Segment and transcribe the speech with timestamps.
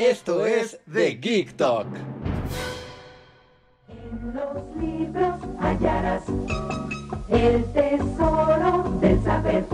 [0.00, 1.86] Esto es The Geek Talk.
[3.86, 6.22] En los libros hallarás
[7.28, 9.66] el tesoro del saber.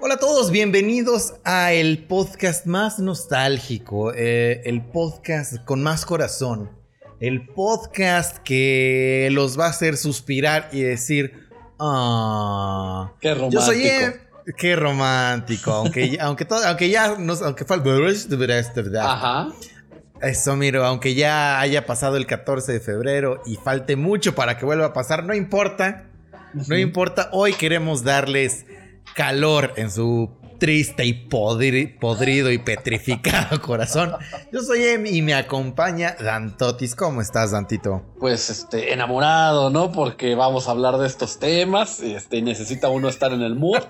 [0.00, 6.70] Hola a todos, bienvenidos a el podcast más nostálgico, eh, el podcast con más corazón,
[7.18, 11.48] el podcast que los va a hacer suspirar y decir,
[11.80, 14.27] ah, Qué yo soy romántico.
[14.56, 17.84] Qué romántico, aunque aunque todo, aunque ya nos, aunque falta
[19.12, 19.48] Ajá.
[20.20, 24.64] Eso, miro, aunque ya haya pasado el 14 de febrero y falte mucho para que
[24.64, 26.06] vuelva a pasar, no importa.
[26.66, 28.64] No importa, hoy queremos darles
[29.14, 34.12] calor en su triste y podri- podrido y petrificado corazón.
[34.52, 36.96] Yo soy Em y me acompaña Dantotis.
[36.96, 38.02] ¿Cómo estás, Dantito?
[38.18, 39.92] Pues este, enamorado, ¿no?
[39.92, 42.00] Porque vamos a hablar de estos temas.
[42.00, 43.82] Este, necesita uno estar en el mood.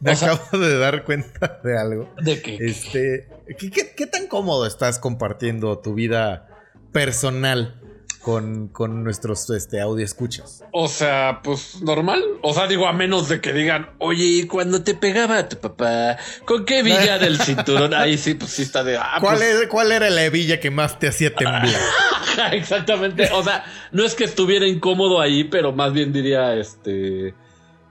[0.00, 2.12] Me O sea- acabo de dar cuenta de algo.
[2.20, 2.56] De que.
[2.56, 6.48] Este, ¿qué, qué- qué tan cómodo estás compartiendo tu vida
[6.92, 7.80] personal
[8.20, 10.64] con, con nuestros este, audio escuchas?
[10.72, 12.22] O sea, pues normal.
[12.42, 16.16] O sea, digo, a menos de que digan, oye, ¿y cuando te pegaba tu papá,
[16.46, 17.92] ¿con qué villa del cinturón?
[17.94, 18.96] Ahí sí, pues sí está de.
[18.96, 21.68] Ah, ¿Cuál, pues, es- ¿Cuál era la hebilla que más te hacía temblar?
[22.52, 23.28] Exactamente.
[23.32, 27.34] O sea, no es que estuviera incómodo ahí, pero más bien diría, este.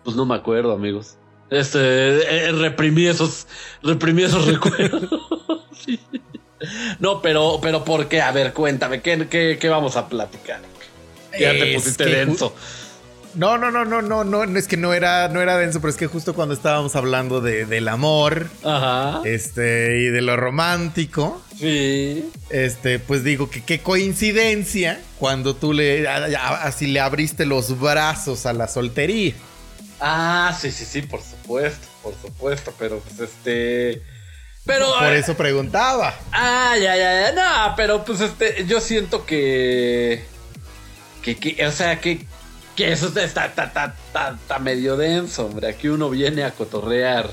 [0.03, 1.17] Pues no me acuerdo, amigos.
[1.53, 1.79] Este,
[2.47, 3.47] eh, reprimí esos,
[3.83, 5.09] reprimí esos recuerdos.
[5.85, 5.99] Sí.
[6.99, 8.21] No, pero, pero ¿por qué?
[8.21, 10.61] A ver, cuéntame, ¿qué, qué, qué vamos a platicar?
[11.39, 12.55] Ya te pusiste denso.
[13.35, 15.89] No, no, no, no, no, no, no, es que no era, no era denso, pero
[15.89, 19.21] es que justo cuando estábamos hablando de, del amor, Ajá.
[19.25, 22.29] este, y de lo romántico, Sí.
[22.51, 28.53] este, pues digo que qué coincidencia cuando tú le, así le abriste los brazos a
[28.53, 29.33] la soltería.
[29.99, 34.01] Ah, sí, sí, sí, por supuesto, por supuesto, pero pues este.
[34.65, 34.87] Pero.
[34.97, 36.13] Por eh, eso preguntaba.
[36.31, 37.31] Ah, ya, ya, ya.
[37.33, 40.23] No, pero pues este, yo siento que.
[41.21, 42.25] Que, que o sea, que.
[42.75, 43.95] Que eso está, está, está,
[44.41, 45.67] está, medio denso, hombre.
[45.67, 47.29] Aquí uno viene a cotorrear.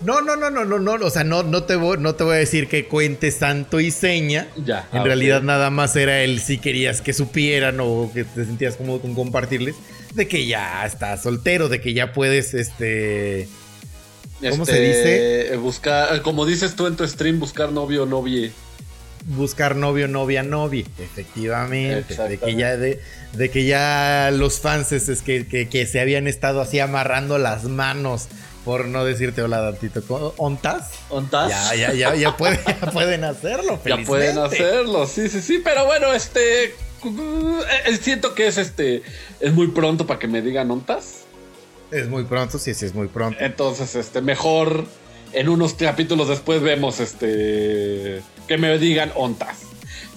[0.00, 2.34] No, no, no, no, no, no, o sea, no, no, te voy, no te voy
[2.34, 4.48] a decir que cuentes santo y seña.
[4.56, 4.88] Ya.
[4.92, 8.76] En ah, realidad nada más era el si querías que supieran o que te sentías
[8.76, 9.76] cómodo con compartirles
[10.14, 13.48] de que ya estás soltero, de que ya puedes, este...
[14.50, 15.56] ¿cómo se dice?
[15.56, 18.52] Buscar, como dices tú en tu stream, buscar novio o novie.
[19.26, 20.84] buscar novio, novia, novia.
[20.98, 22.16] Efectivamente.
[22.28, 23.00] De que ya, de,
[23.34, 27.38] de que ya los fans es, es que, que- que se habían estado así amarrando
[27.38, 28.28] las manos.
[28.64, 30.02] Por no decirte hola, Dantito.
[30.02, 30.90] ¿Cómo- ¿Ontas?
[31.08, 31.48] ¿Ontas?
[31.50, 33.78] Ya, ya, ya, ya, puede- ya pueden hacerlo.
[33.86, 34.56] Ya pueden felizmente.
[34.64, 36.74] hacerlo, sí, sí, sí, pero bueno, este.
[37.04, 39.02] Eh, Siento que es este.
[39.40, 41.22] Es muy pronto para que me digan ontas.
[41.90, 43.38] Es muy pronto, sí, sí, es muy pronto.
[43.40, 44.86] Entonces, este, mejor
[45.32, 48.22] en unos capítulos después vemos este.
[48.46, 49.62] Que me digan ontas.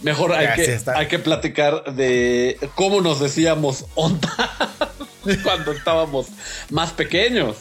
[0.02, 4.32] Mejor hay, que, hay que platicar de cómo nos decíamos ontas
[5.44, 6.28] cuando estábamos
[6.70, 7.56] más pequeños.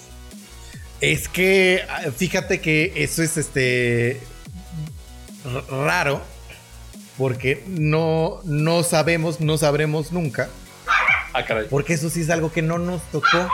[1.01, 1.85] Es que
[2.17, 4.21] fíjate que eso es este
[5.69, 6.23] raro
[7.19, 10.49] porque no no sabemos, no sabremos nunca,
[11.35, 11.67] Ah, caray.
[11.71, 13.49] porque eso sí es algo que no nos tocó,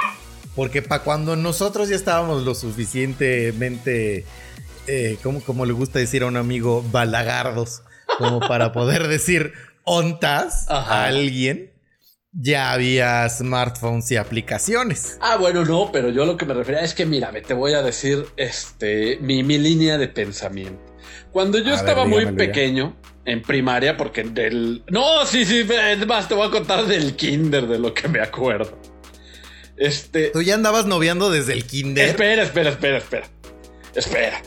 [0.55, 4.25] porque para cuando nosotros ya estábamos lo suficientemente
[4.87, 7.83] eh, como como le gusta decir a un amigo balagardos
[8.19, 9.53] como para poder decir
[9.85, 11.05] ontas Ajá.
[11.05, 11.73] a alguien,
[12.33, 15.19] ya había smartphones y aplicaciones.
[15.21, 17.83] Ah, bueno, no, pero yo lo que me refería es que, mírame, te voy a
[17.83, 20.79] decir este, mi, mi línea de pensamiento.
[21.33, 22.33] Cuando yo A estaba ver, muy ya
[23.29, 24.83] en primaria porque del...
[24.89, 28.21] No, sí, sí, es más, te voy a contar del kinder, de lo que me
[28.21, 28.79] acuerdo.
[29.77, 30.31] Este...
[30.31, 32.09] ¿Tú ya andabas noviando desde el kinder?
[32.09, 33.29] Espera, espera, espera, espera.
[33.95, 34.43] Espera.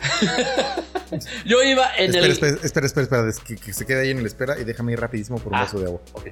[1.46, 2.26] Yo iba en el...
[2.26, 3.30] Espera, espera, espera, espera.
[3.30, 5.62] Es que, se quede ahí en el espera y déjame ir rapidísimo por un ah.
[5.62, 6.02] vaso de agua.
[6.14, 6.32] Ok.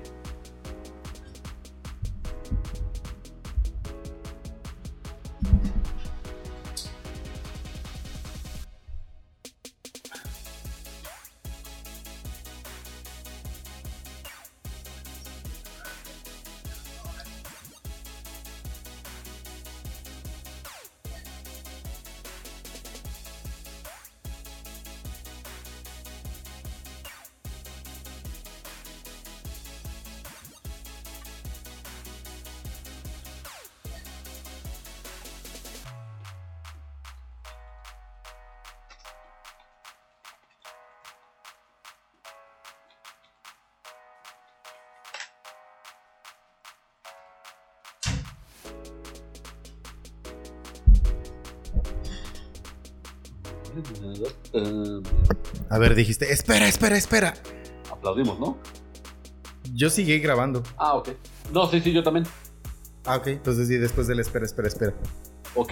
[55.69, 57.33] A ver, dijiste, espera, espera, espera.
[57.91, 58.57] aplaudimos, ¿no?
[59.73, 60.63] Yo seguí grabando.
[60.77, 61.09] Ah, ok.
[61.53, 62.25] No, sí, sí, yo también.
[63.05, 63.27] Ah, ok.
[63.27, 64.93] Entonces sí, después del espera, espera, espera.
[65.55, 65.71] Ok,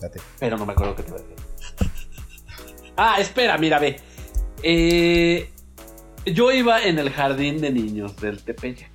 [0.00, 0.20] Date.
[0.38, 1.36] pero no me acuerdo qué te iba a decir.
[2.96, 4.00] Ah, espera, mira, ve.
[4.62, 5.50] Eh,
[6.26, 8.90] yo iba en el jardín de niños del Tepeyac.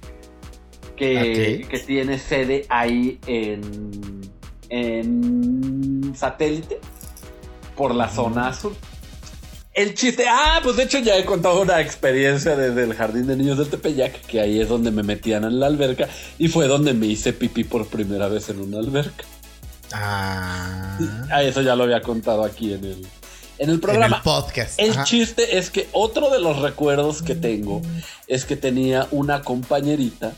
[0.95, 1.69] Que, Ok.
[1.69, 4.21] que tiene sede ahí en,
[4.69, 6.79] en satélite
[7.77, 8.75] por la zona azul.
[9.73, 13.35] El chiste, ah, pues de hecho ya he contado una experiencia desde el jardín de
[13.37, 16.09] niños del Tepeyac, que ahí es donde me metían en la alberca
[16.39, 19.23] y fue donde me hice pipí por primera vez en una alberca.
[19.93, 20.97] Ah.
[21.31, 23.07] Ah, eso ya lo había contado aquí en el, en el
[23.59, 24.21] En el programa.
[24.23, 24.79] podcast.
[24.79, 25.03] El Ajá.
[25.03, 27.81] chiste es que otro de los recuerdos que tengo
[28.27, 30.33] es que tenía una compañerita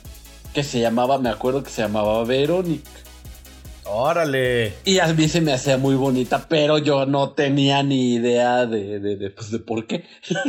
[0.54, 2.90] que se llamaba, me acuerdo que se llamaba Verónica.
[3.92, 4.74] Órale.
[4.86, 9.00] Y a mí se me hacía muy bonita, pero yo no tenía ni idea de,
[9.00, 10.06] de, de, pues, de por qué.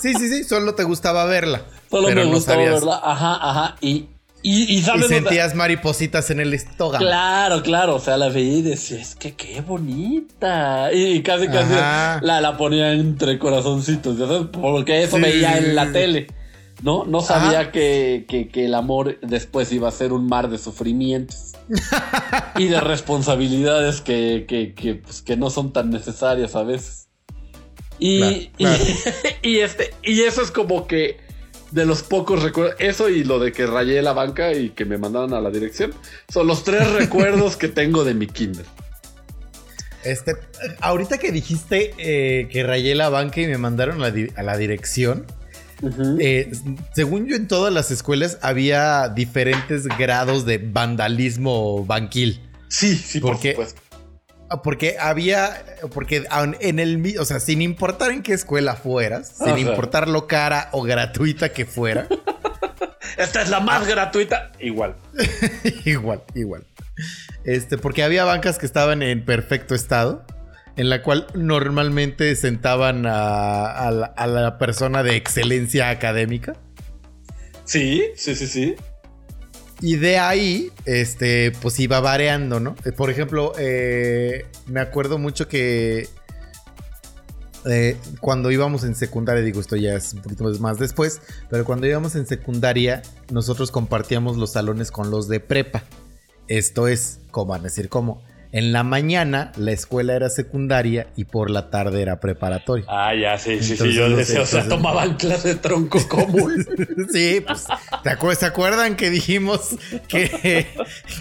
[0.00, 0.44] Sí, sí, sí.
[0.44, 1.60] Solo te gustaba verla.
[1.90, 2.74] Solo pero me no gustaba sabías.
[2.80, 3.00] verla.
[3.04, 3.76] Ajá, ajá.
[3.82, 4.06] Y,
[4.42, 7.04] y, y sentías maripositas en el estómago.
[7.04, 10.90] Claro, claro, o sea, la veía y decía, es que qué bonita.
[10.94, 12.18] Y casi, casi Ajá.
[12.22, 15.92] la, la ponía entre corazoncitos, ya sabes, porque eso Sí, veía en la sí.
[15.92, 16.26] tele.
[16.82, 17.04] ¿No?
[17.04, 17.72] No sabía Ajá.
[17.72, 21.52] que, que- que el amor después iba a ser un mar de sufrimientos
[22.56, 27.08] y de responsabilidades que, que, que, pues, que no son tan necesarias a veces.
[27.98, 28.84] Y, Claro, claro.
[29.42, 31.18] y, y este, y eso es como que
[31.70, 32.76] de los pocos recuerdos.
[32.78, 35.92] Eso y lo de que rayé la banca y que me mandaron a la dirección.
[36.32, 38.64] Son los tres recuerdos que tengo de mi kinder.
[40.02, 40.32] Este,
[40.80, 44.42] ahorita que dijiste eh, que rayé la banca y me mandaron a la, di- a
[44.42, 45.26] la dirección,
[46.18, 46.50] eh,
[46.94, 52.40] según yo en todas las escuelas había diferentes grados de vandalismo banquil.
[52.68, 53.80] Sí, sí, por ¿Por supuesto.
[54.48, 56.24] Ah, Porque había, porque
[56.60, 60.82] en el, o sea, sin importar en qué escuela fueras, sin importar lo cara o
[60.82, 62.08] gratuita que fuera,
[63.16, 64.52] Esta es la más gratuita.
[64.58, 64.96] Igual.
[65.84, 66.64] igual, igual.
[67.44, 70.24] Este, porque había bancas que estaban en perfecto estado,
[70.80, 76.54] en la cual normalmente sentaban a, a la, a la persona de excelencia académica.
[77.66, 78.76] Sí, sí, sí, sí.
[79.82, 82.76] Y de ahí, este, pues iba variando, ¿no?
[82.86, 86.08] Eh, Por ejemplo, eh, me acuerdo mucho que
[87.66, 91.86] eh, cuando íbamos en secundaria, digo, esto ya es un poquito más después, pero cuando
[91.86, 95.82] íbamos en secundaria, nosotros compartíamos los salones con los de prepa.
[96.48, 98.22] Esto es, como van a decir, cómo.
[98.52, 102.84] En la mañana la escuela era secundaria y por la tarde era preparatoria.
[102.88, 103.94] Ah, ya, sí, sí, Entonces, sí.
[103.94, 106.66] Yo decía, o sea, tomaban clase de tronco común.
[107.12, 107.66] Sí, pues,
[108.02, 109.76] ¿te acuer- ¿se acuerdan que dijimos
[110.08, 110.66] que,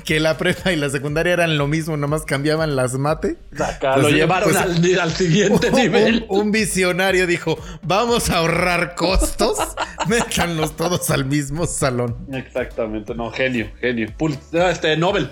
[0.05, 3.37] que la prepa y la secundaria eran lo mismo, nomás cambiaban las mate?
[3.59, 6.25] Acá Pues lo sí, llevaron pues- al, al siguiente nivel.
[6.29, 9.57] Un, un visionario dijo, vamos a ahorrar costos,
[10.07, 12.17] métanlos todos al mismo salón.
[12.33, 14.07] Exactamente, no, genio, genio.
[14.17, 15.29] Pul- no, este, Nobel.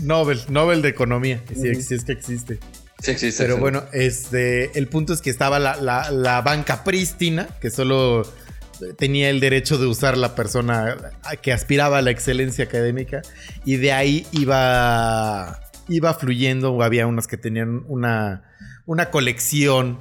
[0.00, 2.58] Nobel, Nobel de Economía, si, si es que existe.
[3.00, 3.42] Sí existe.
[3.42, 3.60] Pero sí.
[3.60, 8.22] bueno, este, el punto es que estaba la, la- la banca prístina, que solo
[8.98, 10.96] tenía el derecho de usar la persona
[11.42, 13.22] que aspiraba a la excelencia académica,
[13.64, 18.42] y de ahí iba, iba fluyendo, o había unas que tenían una,
[18.86, 19.98] una colección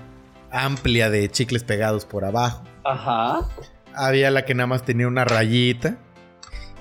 [0.51, 2.63] amplia de chicles pegados por abajo.
[2.83, 3.47] Ajá.
[3.95, 5.97] Había la que nada más tenía una rayita.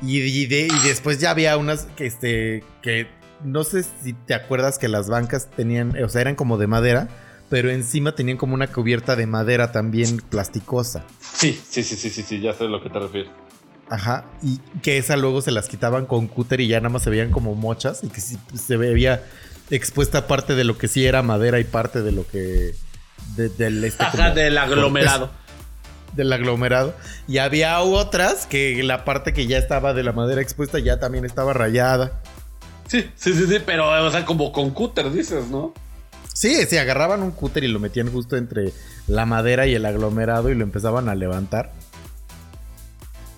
[0.02, 3.08] Y, y de- y después ya había unas que, este, que
[3.44, 7.08] no sé si te acuerdas que las bancas tenían, o sea, eran como de madera,
[7.48, 11.04] pero encima tenían como una cubierta de madera también plasticosa.
[11.20, 13.30] Sí, sí, sí, sí, sí, sí, ya sé a lo que te refieres.
[13.90, 14.26] Ajá.
[14.42, 17.30] Y que esa luego se las quitaban con cúter y ya nada más se veían
[17.30, 19.24] como mochas y que sí se veía
[19.70, 22.74] expuesta parte de lo que sí era madera y parte de lo que...
[23.36, 25.30] de- del este Ajá, como- del aglomerado.
[26.18, 26.94] Del aglomerado.
[27.26, 31.24] Y había otras que la parte que ya estaba de la madera expuesta ya también
[31.24, 32.20] estaba rayada.
[32.88, 35.72] Sí, sí, sí, sí, pero, o sea, como con cúter, dices, ¿no?
[36.34, 38.72] Sí, sí, agarraban un cúter y lo metían justo entre
[39.06, 41.72] la madera y el aglomerado y lo empezaban a levantar.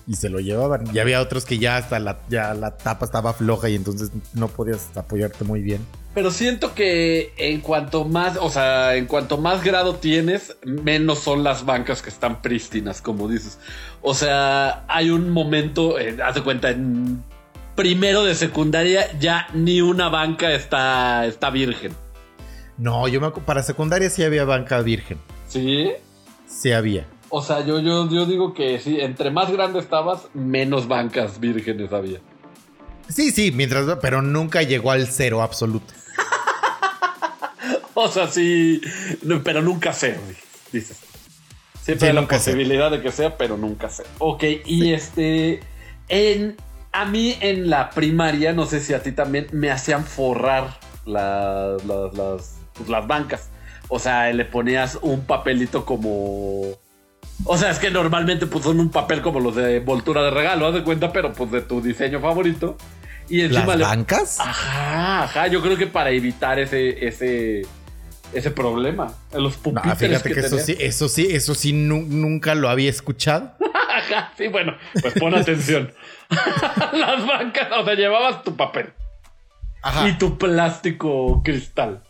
[0.07, 0.93] Y se lo llevaban.
[0.93, 4.47] Y había otros que ya hasta la, ya la tapa estaba floja y entonces no
[4.47, 5.85] podías apoyarte muy bien.
[6.13, 11.43] Pero siento que en cuanto más, o sea, en cuanto más grado tienes, menos son
[11.43, 13.59] las bancas que están prístinas, como dices.
[14.01, 17.23] O sea, hay un momento, eh, haz de cuenta, en
[17.75, 21.93] primero de secundaria ya ni una banca está, está virgen.
[22.77, 25.17] No, yo me para secundaria sí había banca virgen.
[25.47, 25.91] ¿Sí?
[26.45, 27.05] Sí había.
[27.29, 31.93] O sea, yo, yo, yo digo que sí, entre más grande estabas, menos bancas vírgenes
[31.93, 32.19] había.
[33.07, 35.93] Sí, sí, mientras, pero nunca llegó al cero absoluto.
[37.93, 38.81] O sea, sí,
[39.43, 40.17] pero nunca sé,
[40.71, 40.99] dices.
[41.81, 42.27] Siempre Sí, hay la sé.
[42.27, 44.03] posibilidad de que sea, pero nunca sé.
[44.19, 45.61] Ok, y este,
[46.09, 46.55] en,
[46.91, 51.83] a mí en la primaria, no sé si a ti también, me hacían forrar las,
[51.85, 53.49] las, las, pues, las bancas.
[53.87, 56.79] O sea, le ponías un papelito como...
[57.43, 60.67] O sea, es que normalmente pues son un papel como los de envoltura de regalo,
[60.67, 62.77] haz de cuenta, pero pues de tu diseño favorito.
[63.27, 63.85] Y encima ¿Las le...
[63.85, 64.39] bancas?
[64.39, 67.73] Ajá, ajá, yo creo que para evitar ese, ese,
[68.33, 69.13] ese problema.
[69.33, 72.69] Los No, pupitres fíjate que, que, eso sí, eso sí, eso sí nu- nunca lo
[72.69, 73.53] había escuchado.
[74.37, 75.93] Sí, bueno, pues pon atención.
[76.93, 78.91] Las bancas, o sea, llevabas tu papel
[79.81, 80.07] Ajá.
[80.09, 82.01] y tu plástico cristal.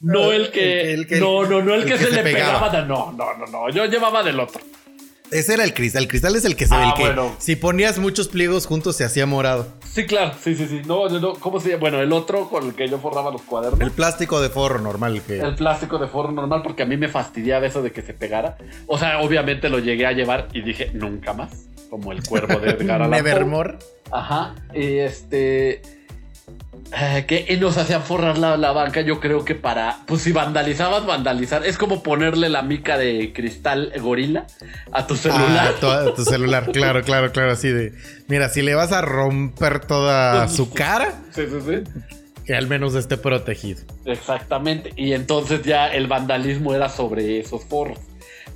[0.00, 2.04] No el que, el que- el que- no, no, no el, el que, que se,
[2.10, 2.70] se le pegaba.
[2.70, 2.86] pegaba.
[2.86, 3.70] no, no, no, no.
[3.70, 4.60] Yo llevaba del otro.
[5.30, 6.04] Ese era el cristal.
[6.04, 6.82] El cristal es el que se ve.
[6.82, 7.36] Ah, el que bueno.
[7.38, 9.66] si ponías muchos pliegos juntos se hacía morado.
[9.92, 10.82] Sí, claro, sí, sí, sí.
[10.86, 11.80] No, no, ¿cómo se llama?
[11.80, 13.80] Bueno, el otro con el que yo forraba los cuadernos.
[13.80, 15.22] El plástico de forro normal.
[15.26, 15.40] Que...
[15.40, 18.56] El plástico de forro normal porque a mí me fastidiaba eso de que se pegara.
[18.86, 21.68] O sea, obviamente lo llegué a llevar y dije, nunca más.
[21.90, 23.10] Como el cuervo de Edgar Allan.
[23.10, 23.78] Nevermore.
[24.10, 24.54] Ajá.
[24.74, 25.82] Y este.
[26.92, 29.98] Eh, que nos hacían forrar la, la banca, yo creo que para.
[30.06, 31.64] Pues si vandalizabas, vandalizar.
[31.66, 34.46] Es como ponerle la mica de cristal gorila
[34.92, 35.74] a tu celular.
[35.82, 37.92] Ah, a tu celular, claro, claro, claro, así de.
[38.28, 42.02] Mira, si le vas a romper toda su cara, Sí, sí, sí.
[42.44, 43.82] que al menos esté protegido.
[44.04, 44.92] Exactamente.
[44.96, 47.98] Y entonces ya el vandalismo era sobre esos forros.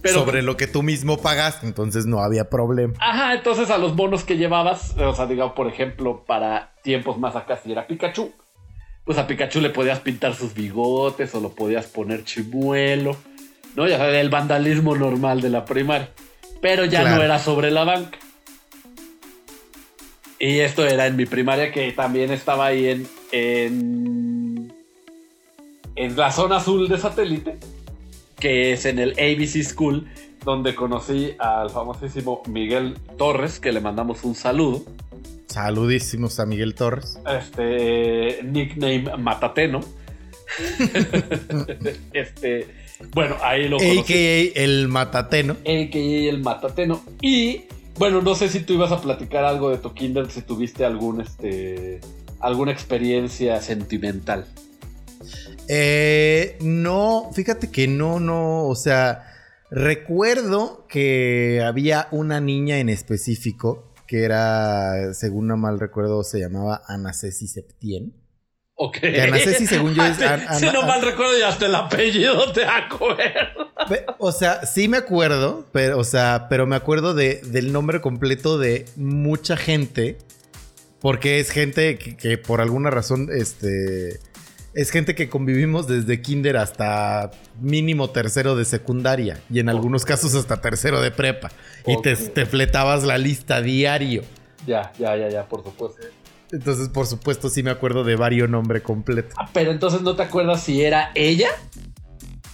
[0.02, 2.94] Pero, Sobre lo que tú mismo pagaste, entonces no había problema.
[3.00, 7.36] Ajá, entonces a los bonos que llevabas, o sea, digamos, por ejemplo, para tiempos más
[7.36, 8.32] acá, si era Pikachu,
[9.04, 13.16] pues a Pikachu le podías pintar sus bigotes o lo podías poner chimuelo,
[13.76, 13.86] ¿no?
[13.88, 16.08] Ya sabes, el vandalismo normal de la primaria.
[16.62, 17.16] Pero ya Claro.
[17.16, 18.18] no era sobre la banca.
[20.38, 24.72] Y esto era en mi primaria, que también estaba ahí en, en,
[25.96, 27.58] en la zona azul de satélite,
[28.40, 30.08] que es en el ABC School,
[30.44, 34.82] donde conocí al famosísimo Miguel Torres, que le mandamos un saludo.
[35.46, 37.18] Saludísimos a Miguel Torres.
[37.26, 39.80] Este nickname Matateno.
[42.12, 42.66] este,
[43.14, 43.98] bueno, ahí lo conocí.
[43.98, 45.52] AKA el Matateno.
[45.52, 47.02] AKA el Matateno.
[47.20, 47.62] Y
[47.98, 51.20] bueno, no sé si tú ibas a platicar algo de tu Kinder, si tuviste algún
[51.20, 52.00] este
[52.40, 54.46] alguna experiencia sentimental.
[55.72, 59.24] Eh, no, fíjate que no, no, o sea,
[59.70, 66.82] recuerdo que había una niña en específico que era, según no mal recuerdo, se llamaba
[66.88, 68.12] Ana Ceci Septien.
[68.74, 68.98] Ok.
[68.98, 70.16] Que Ana Ceci, según yo, es
[70.58, 73.70] Si- no mal recuerdo, y hasta el apellido te acuerdo.
[74.18, 78.58] O sea, sí me acuerdo, pero, o sea, pero me acuerdo de, del nombre completo
[78.58, 80.18] de mucha gente,
[81.00, 84.18] porque es gente que, que por alguna razón, este,
[84.72, 90.34] es gente que convivimos desde kinder hasta mínimo tercero de secundaria y en algunos casos
[90.34, 91.50] hasta tercero de prepa.
[91.86, 94.22] Y te, te fletabas la lista diario.
[94.66, 96.02] Ya, ya, ya, ya, por supuesto.
[96.52, 99.34] Entonces, por supuesto, sí me acuerdo de varios nombre completo.
[99.38, 101.48] Ah, pero entonces no te acuerdas si era ella.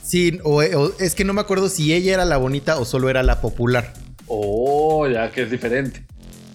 [0.02, 3.10] Sí, o, o es que no me acuerdo si ella era la bonita o solo
[3.10, 3.92] era la popular.
[4.26, 6.04] Oh, ya que es diferente.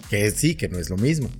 [0.08, 1.30] Que sí, que no es lo mismo.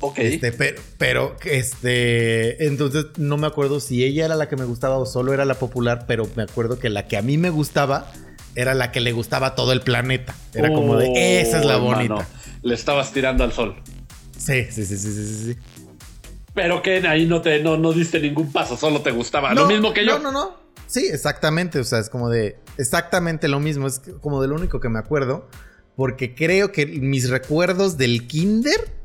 [0.00, 0.18] Ok.
[0.18, 4.96] Este, pero, pero, este, entonces no me acuerdo si ella era la que me gustaba
[4.96, 8.10] o solo era la popular, pero me acuerdo que la que a mí me gustaba
[8.54, 10.34] era la que le gustaba a todo el planeta.
[10.54, 12.28] Era como de, Oh, esa es la hermano, bonita.
[12.62, 13.76] Le estabas tirando al sol.
[14.36, 15.56] Sí, sí, sí, sí, sí, sí.
[16.54, 19.54] Pero que ahí no te no, no diste ningún paso, solo te gustaba.
[19.54, 20.18] lo mismo que yo.
[20.18, 20.56] No, no, no.
[20.86, 21.78] Sí, exactamente.
[21.78, 23.86] O sea, es como de, exactamente lo mismo.
[23.86, 25.48] Es como de lo único que me acuerdo.
[25.94, 28.99] Porque creo que mis recuerdos del kinder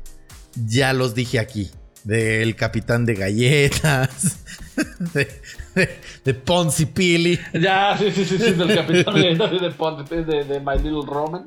[0.66, 1.70] ya los dije aquí.
[2.04, 4.38] Del capitán de galletas.
[5.14, 5.26] De,
[5.74, 5.88] de,
[6.22, 7.38] de Ponzi Pili.
[7.54, 11.46] Ya, sí, sí, sí, sí, del capitán de, de, Pon- de- de My Little Roman.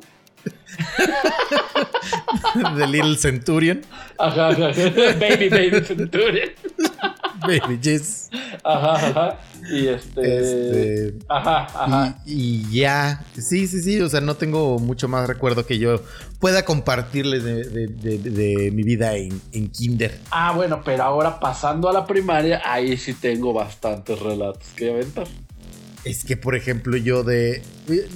[2.75, 3.81] De Little Centurion.
[4.17, 4.67] Ajá, ajá.
[5.19, 6.49] Baby, baby Centurion.
[7.47, 8.29] Baby Jesus.
[8.63, 9.39] Ajá, ajá.
[9.71, 10.39] Y este.
[10.39, 12.21] Este, Ajá, ajá.
[12.25, 13.23] Y, y ya.
[13.37, 13.99] Sí, sí, sí.
[14.01, 16.01] O sea, no tengo mucho más recuerdo que yo
[16.39, 20.19] pueda compartirles de, de- de- de mi vida en, en kinder.
[20.31, 25.27] Ah, bueno, pero ahora pasando a la primaria, ahí sí tengo bastantes relatos que aventar.
[26.05, 27.61] Es que, por ejemplo, yo de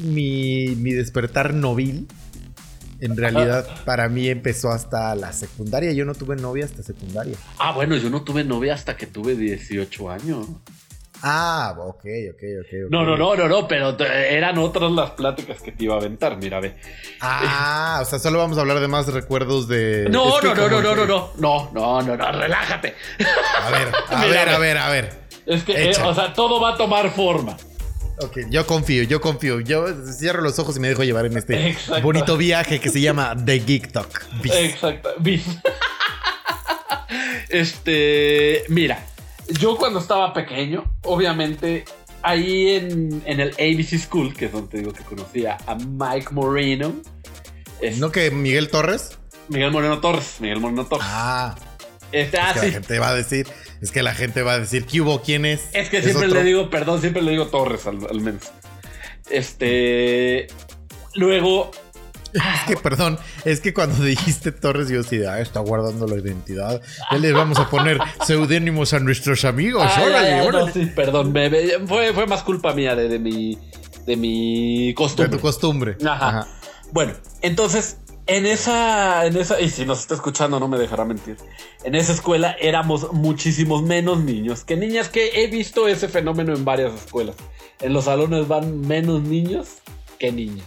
[0.03, 2.07] mi, mi despertar novil,
[3.03, 5.91] en realidad para mí empezó hasta la secundaria.
[5.91, 7.35] Yo no tuve novia hasta secundaria.
[7.59, 10.47] Ah, bueno, yo no tuve novia hasta que tuve 18 años.
[11.25, 12.43] Ah, ok, ok, ok.
[12.65, 12.91] ok.
[12.91, 16.35] No, no, no, no, no, pero eran otras las pláticas que te iba a aventar,
[16.35, 16.75] mira, ve.
[17.21, 20.07] Ah, o sea, solo vamos a hablar de más recuerdos de.
[20.09, 22.95] No, no, no, no, no, no, no, no, no, no, no, relájate.
[23.61, 24.53] A ver, a Mira, ver, ve.
[24.55, 25.23] a ver, a ver.
[25.45, 27.55] Es que, eh, o sea, todo va a tomar forma.
[28.19, 29.59] Ok, yo confío, yo confío.
[29.59, 32.01] Yo cierro los ojos y me dejo llevar en este Exacto.
[32.03, 34.25] bonito viaje que se llama The Geek Talk.
[34.41, 34.53] Bis.
[34.53, 35.09] Exacto.
[35.19, 35.43] Bis.
[37.49, 39.05] este, mira,
[39.59, 41.85] yo cuando estaba pequeño, obviamente,
[42.21, 46.29] ahí en, en el ABC School, que es donde te digo que conocía a Mike
[46.31, 46.93] Moreno.
[47.81, 49.17] es- ¿No que Miguel Torres?
[49.49, 50.35] Miguel Moreno Torres.
[50.39, 51.05] Miguel Moreno Torres.
[51.09, 51.55] Ah,
[52.13, 53.47] ah, es que la gente va a decir,
[53.81, 55.21] es que la gente va a decir, ¿qué hubo?
[55.21, 55.61] ¿Quién es?
[55.73, 56.39] Es que siempre otro?
[56.39, 58.43] le digo, perdón, siempre le digo Torres al, al menos.
[59.29, 60.47] Este.
[61.15, 61.71] Luego.
[62.33, 66.81] Es que, perdón, es que cuando dijiste Torres, yo sí, ah, está guardando la identidad.
[67.11, 69.83] Ya les vamos a poner seudónimos a nuestros amigos.
[69.87, 70.71] Ay, órale, ay, ay, no, órale.
[70.71, 73.57] sí, perdón, me- me- fue, fue más culpa mía de, de mi.
[74.07, 75.37] de mi De costumbre.
[75.37, 75.97] tu costumbre.
[76.07, 76.47] Ajá.
[76.91, 81.37] Bueno, entonces, en esa, en esa, y si nos está escuchando no me dejará mentir,
[81.83, 86.63] en esa escuela éramos muchísimos menos niños que niñas, que he visto ese fenómeno en
[86.63, 87.35] varias escuelas.
[87.81, 89.79] En los salones van menos niños
[90.19, 90.65] que niñas.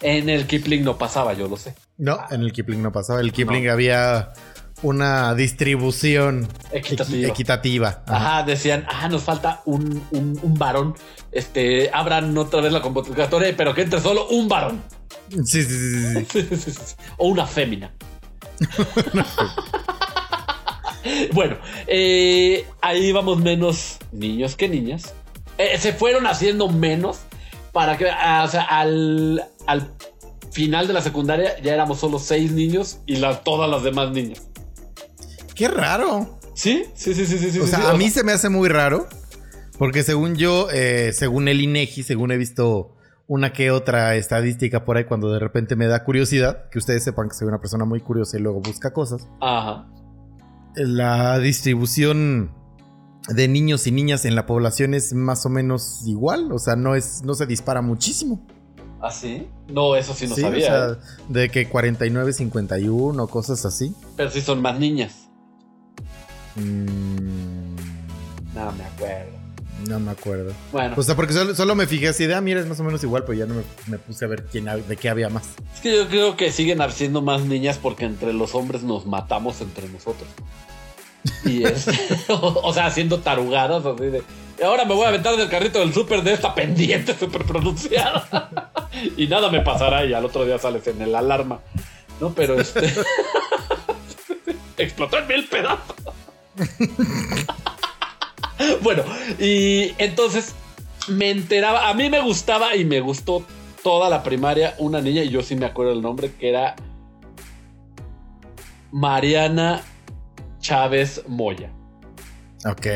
[0.00, 1.74] En el Kipling no pasaba, yo lo sé.
[1.96, 3.20] No, en el Kipling no pasaba.
[3.20, 3.72] El Kipling No.
[3.72, 4.32] había
[4.82, 7.18] una distribución Equitativa.
[7.18, 8.02] equi- equitativa.
[8.06, 8.38] Ajá.
[8.38, 10.94] Ajá, decían, ah, nos falta un, un, un varón.
[11.30, 14.82] Este, abran otra vez la convocatoria, pero que entre solo un varón.
[15.44, 16.94] Sí, sí, sí, sí, sí.
[17.18, 17.92] o una fémina.
[21.32, 25.14] bueno, eh, ahí íbamos menos niños que niñas.
[25.58, 27.20] Eh, se fueron haciendo menos
[27.72, 29.90] para que, ah, o sea, al, al
[30.50, 34.48] final de la secundaria ya éramos solo seis niños y todas las demás niñas.
[35.54, 36.38] Qué raro.
[36.54, 36.84] ¿Sí?
[36.94, 37.58] Sí, sí, sí, sí.
[37.58, 37.86] O sí, sea, sí.
[37.88, 39.06] a mí se me hace muy raro.
[39.78, 42.94] Porque según yo, eh, según el INEGI, según he visto
[43.26, 47.28] una que otra estadística por ahí, cuando de repente me da curiosidad, que ustedes sepan
[47.28, 49.26] que soy una persona muy curiosa y luego busca cosas.
[49.40, 49.88] Ajá.
[50.76, 52.52] La distribución
[53.28, 56.52] de niños y niñas en la población es más o menos igual.
[56.52, 58.46] O sea, no es, no se dispara muchísimo.
[59.00, 59.48] ¿Ah, sí?
[59.68, 60.58] No, eso sí no Sí, sabía.
[60.58, 60.96] o sea, ¿eh?
[61.28, 63.94] de que 49, 51 o cosas así.
[64.16, 65.21] Pero sí son más niñas.
[66.56, 67.76] Mm,
[68.54, 69.32] No me acuerdo.
[69.88, 70.52] no me acuerdo.
[70.72, 72.84] Bueno, O sea, porque solo, solo me fijé así de, ah, mira, es más o
[72.84, 75.44] menos igual, pero ya no me, me puse a ver quién, de qué había más.
[75.74, 79.60] es que yo creo que siguen haciendo más niñas porque entre los hombres nos matamos
[79.60, 80.28] entre nosotros.
[81.44, 81.86] Y es,
[82.28, 84.22] o, o sea, haciendo tarugadas así de.
[84.58, 88.70] "Y Ahora me voy a aventar del carrito del súper de esta pendiente súper pronunciada.
[89.16, 91.60] y nada me pasará y al otro día sales en el alarma.
[92.20, 92.92] No, pero este.
[94.76, 95.96] Explotó en mil pedazos.
[98.82, 99.02] bueno,
[99.38, 100.54] y entonces
[101.08, 101.88] me enteraba.
[101.88, 103.44] A mí me gustaba y me gustó
[103.82, 106.76] toda la primaria una niña, y yo sí me acuerdo el nombre, que era
[108.90, 109.82] Mariana
[110.60, 111.70] Chávez Moya.
[112.64, 112.86] Ok.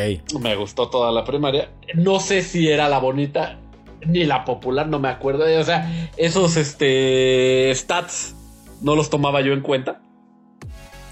[0.41, 1.71] Me gustó toda la primaria.
[1.95, 3.59] No sé si era la bonita
[4.07, 5.45] ni la popular, no me acuerdo.
[5.61, 8.37] O sea, esos este, stats
[8.81, 10.01] no los tomaba yo en cuenta.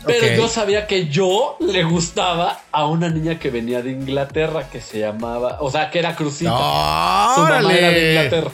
[0.06, 4.80] Pero yo sabía que yo le gustaba a una niña que venía de Inglaterra que
[4.80, 6.50] se llamaba, o sea, que era Crucita.
[7.34, 8.08] Su mamá era de ¡Órale!
[8.10, 8.50] Inglaterra.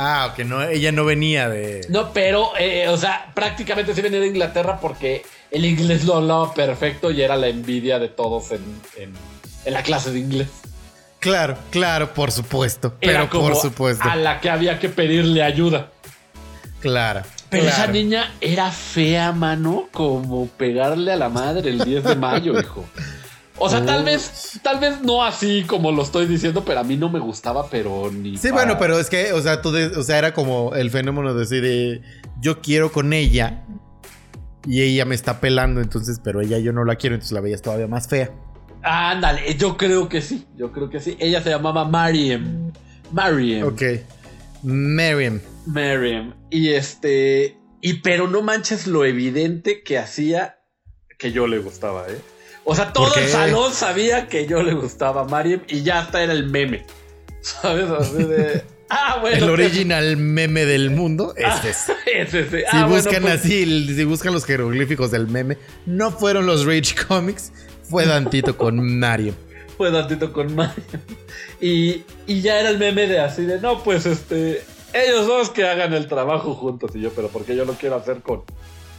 [0.00, 1.84] Ah, ok, no, ella no venía de.
[1.88, 6.54] No, pero, eh, o sea, prácticamente sí venía de Inglaterra porque el inglés lo hablaba
[6.54, 8.62] perfecto y era la envidia de todos en,
[8.96, 9.12] en-
[9.64, 10.48] en la clase de inglés.
[11.18, 12.94] Claro, claro, por supuesto.
[13.00, 14.08] Era Pero como por supuesto.
[14.08, 15.90] a la que había que pedirle ayuda.
[16.80, 17.22] Claro.
[17.50, 22.58] Pero esa niña era fea, mano, como pegarle a la madre el 10 de mayo,
[22.60, 22.84] hijo.
[23.60, 26.96] O sea, tal vez, tal vez no así como lo estoy diciendo, pero a mí
[26.96, 28.36] no me gustaba, pero ni.
[28.36, 31.34] Sí, bueno, pero es que, o sea, tú, de- o sea, era como el fenómeno
[31.34, 32.02] de decir, de,
[32.40, 33.64] yo quiero con ella
[34.66, 37.62] y ella me está pelando, entonces, pero ella yo no la quiero, entonces la veías
[37.62, 38.30] todavía más fea.
[38.82, 41.16] Ándale, yo creo que sí, yo creo que sí.
[41.18, 42.70] Ella se llamaba Mariam.
[43.10, 43.66] Mariam.
[43.66, 43.82] Ok.
[44.62, 45.40] Miriam.
[45.68, 46.34] Mariam.
[46.50, 47.58] Y este.
[47.80, 50.58] Y pero no manches lo evidente que hacía
[51.18, 52.18] que yo le gustaba, ¿eh?
[52.64, 56.00] O sea, todo ¿Por el salón sabía que yo le gustaba a Mariam y ya
[56.00, 56.84] hasta era el meme.
[57.40, 57.90] ¿Sabes?
[57.90, 58.62] Así de.
[58.90, 59.36] Ah, bueno.
[59.36, 61.92] el pues, original meme del mundo es ese.
[62.14, 62.60] es ese.
[62.60, 66.64] Si Ah, bueno, buscan pues, así, si buscan los jeroglíficos del meme, no fueron los
[66.64, 67.52] Rage Comics,
[67.82, 69.34] fue Dantito con Mario.
[69.76, 70.74] Fue tantito con Mariam.
[71.60, 74.62] Y, y ya era el meme de así de, no, pues este.
[74.92, 76.92] Ellos dos que hagan el trabajo juntos.
[76.94, 78.42] Y yo, pero ¿por qué yo lo quiero hacer con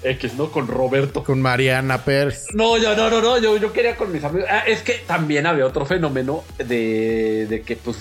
[0.04, 0.52] X, no?
[0.52, 1.24] Con Roberto.
[1.24, 2.46] Con Mariana Pérez.
[2.54, 4.48] No, yo no, no, no, yo, yo quería con mis amigos.
[4.52, 7.98] Ah, es que también había otro fenómeno de, de que, pues,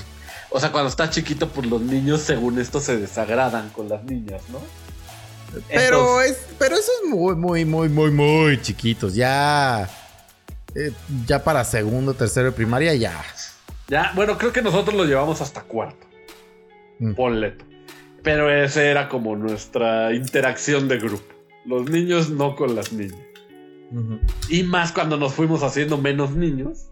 [0.51, 4.43] o sea, cuando estás chiquito, pues los niños, según esto, se desagradan con las niñas,
[4.51, 4.61] ¿no?
[5.69, 9.15] Pero Entonces, es, pero eso es muy, muy, muy, muy, muy chiquitos.
[9.15, 9.89] Ya.
[10.75, 10.93] eh,
[11.27, 13.25] ya para segundo, tercero de primaria, ya.
[13.89, 16.07] Ya, bueno, creo que nosotros lo llevamos hasta cuarto.
[16.99, 17.15] Mm.
[17.15, 17.65] Ponle tú.
[18.23, 21.35] Pero esa era como nuestra interacción de grupo.
[21.65, 23.19] Los niños no con las niñas.
[24.49, 26.87] Y más cuando nos fuimos haciendo menos niños.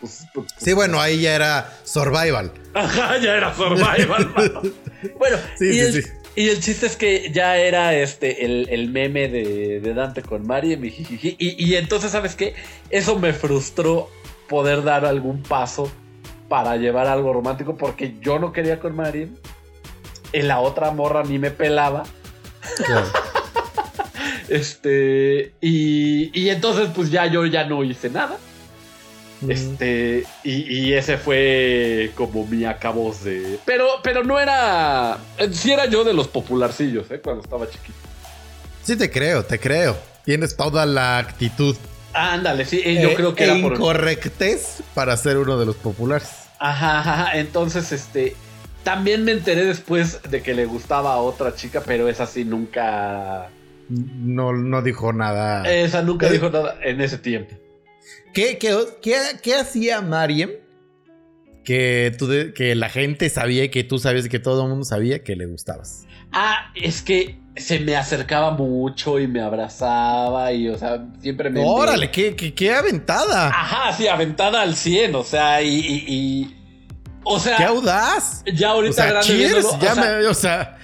[0.00, 2.50] Pues, pues, Sí, bueno, ahí ya era survival.
[2.74, 4.72] Ajá, ya era survival.
[5.18, 6.10] Bueno, Sí, y, sí, el, sí.
[6.36, 10.46] y el chiste es que ya era este el, el meme de, de Dante con
[10.46, 11.36] Mari y, jijiji.
[11.38, 12.54] y y entonces, ¿sabes qué?
[12.88, 14.08] Eso me frustró
[14.48, 15.92] poder dar algún paso
[16.48, 19.30] para llevar algo romántico porque yo no quería con Mari.
[20.34, 22.02] En la otra morra ni me pelaba.
[22.84, 23.06] Claro.
[24.48, 25.54] Este.
[25.60, 28.36] Y, y entonces, pues ya yo ya no hice nada.
[29.40, 29.50] Mm.
[29.50, 33.58] Este, y, y ese fue como mi acabos de.
[33.64, 35.18] Pero, pero no era.
[35.38, 37.20] eh, Sí era yo de los popularcillos, ¿eh?
[37.22, 37.98] Cuando estaba chiquito.
[38.82, 39.96] Sí, te creo, te creo.
[40.24, 41.76] Tienes toda la actitud.
[42.12, 43.72] Ándale, sí, yo eh, creo que era por.
[43.74, 46.28] incorrectez para ser uno de los populares.
[46.58, 47.38] Ajá, ajá.
[47.38, 48.36] Entonces, este.
[48.84, 53.48] También me enteré después de que le gustaba a otra chica, pero esa sí nunca.
[53.88, 55.62] No, no dijo nada.
[55.70, 56.32] Esa nunca Eh.
[56.32, 57.54] dijo nada en ese tiempo.
[58.32, 60.50] ¿Qué, qué, qué, qué hacía Mariem?
[61.64, 64.68] Que, tú de- que la gente sabía y que tú sabías y que todo el
[64.68, 66.06] mundo sabía que le gustabas.
[66.30, 71.62] Ah, es que se me acercaba mucho y me abrazaba y, o sea, siempre me.
[71.64, 73.48] Órale, qué, qué, qué aventada.
[73.48, 75.68] Ajá, sí, aventada al 100, o sea, y.
[75.74, 76.56] y- y-
[77.24, 78.42] o sea, qué audaz.
[78.52, 80.78] ya ahorita O sea, grande cheers, viéndolo, ya o sea, me- o sea,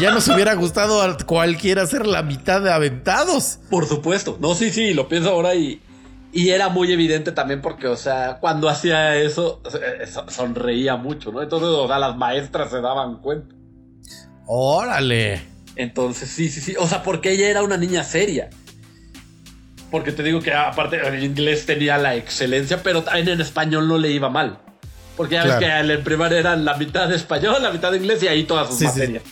[0.00, 3.58] ya nos hubiera gustado a cualquiera hacer la mitad de aventados.
[3.70, 4.38] Por supuesto.
[4.40, 5.80] No, sí, sí, lo pienso ahora y.
[6.32, 11.32] Y era muy evidente también porque, o sea, cuando hacía eso, eh, so- sonreía mucho,
[11.32, 11.40] ¿no?
[11.40, 13.54] Entonces, o sea, las maestras se daban cuenta.
[14.46, 15.42] Órale.
[15.76, 16.74] Entonces, sí, sí, sí.
[16.78, 18.50] O sea, porque ella era una niña seria.
[19.90, 23.96] Porque te digo que aparte en inglés tenía la excelencia, pero también en español no
[23.98, 24.58] le iba mal.
[25.16, 25.60] Porque ya Claro.
[25.60, 28.44] ves que en primer era la mitad de español, la mitad de inglés y ahí
[28.44, 28.98] todas sus Sí, sí.
[29.00, 29.22] materias.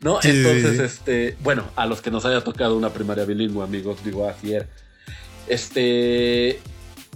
[0.00, 0.20] ¿No?
[0.22, 0.82] Sí, sí, Entonces, sí.
[0.84, 4.66] este, bueno, a los que nos haya tocado una primaria bilingüe, amigos, digo así era.
[5.46, 6.60] Este.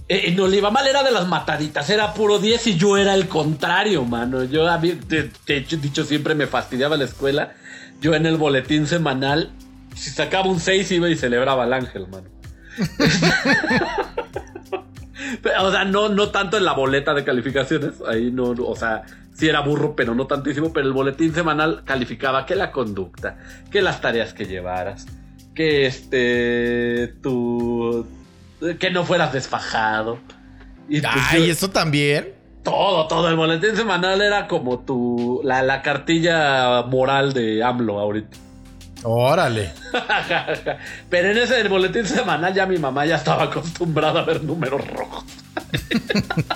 [0.09, 3.15] eh, no le iba mal, era de las mataditas, era puro 10 y yo era
[3.15, 4.45] el contrario, mano.
[4.45, 7.55] Yo, a mí, de, de hecho, dicho siempre, me fastidiaba la escuela.
[8.03, 9.51] Yo en el boletín semanal,
[9.97, 12.29] si sacaba un 6, iba y celebraba al ángel, mano.
[15.61, 17.95] O sea, no, no tanto en la boleta de calificaciones.
[18.07, 19.03] Ahí no, o sea,
[19.35, 20.73] sí era burro, pero no tantísimo.
[20.73, 23.37] Pero el boletín semanal calificaba que la conducta,
[23.71, 25.07] que las tareas que llevaras,
[25.55, 27.15] que este.
[27.23, 28.07] tu.
[28.79, 30.19] que no fueras desfajado.
[30.89, 32.33] Y pues Ay, yo- eso también.
[32.63, 33.29] todo, todo.
[33.29, 35.41] El boletín semanal era como tu.
[35.45, 38.37] la, la cartilla moral de AMLO ahorita.
[39.05, 39.73] Órale.
[41.11, 44.87] Pero en ese del boletín semanal ya mi mamá ya estaba acostumbrada a ver números
[44.89, 45.25] rojos.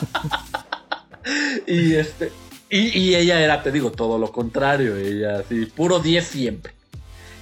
[1.66, 2.32] y este.
[2.70, 4.96] Y, y ella era, te digo, todo lo contrario.
[4.96, 6.72] Ella así, puro 10 siempre.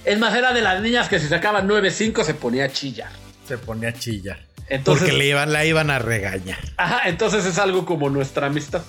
[0.05, 3.09] Es más, era de las niñas que si sacaban 9-5 se ponía a chillar.
[3.47, 4.39] Se ponía a chillar.
[4.69, 6.59] Entonces, Porque le iban, la iban a regañar.
[6.77, 8.81] ajá, entonces es algo como nuestra amistad.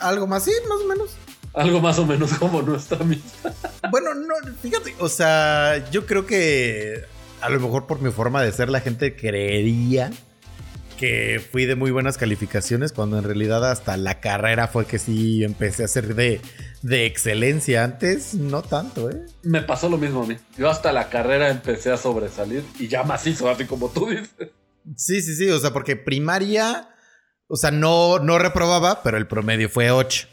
[0.00, 1.10] Algo más, sí, más o menos.
[1.54, 3.52] Algo más o menos como nuestra amistad.
[3.90, 7.04] Bueno, no, fíjate, o sea, yo creo que
[7.40, 10.10] a lo mejor por mi forma de ser la gente creería
[11.02, 15.42] que fui de muy buenas calificaciones cuando en realidad hasta la carrera fue que sí
[15.42, 16.40] empecé a ser de,
[16.82, 17.82] de excelencia.
[17.82, 19.26] Antes no tanto, ¿eh?
[19.42, 20.36] Me pasó lo mismo a mí.
[20.56, 24.50] Yo hasta la carrera empecé a sobresalir y ya macizo, así como tú dices.
[24.96, 26.88] Sí, sí, sí, o sea, porque primaria,
[27.48, 30.28] o sea, no, no reprobaba, pero el promedio fue 8.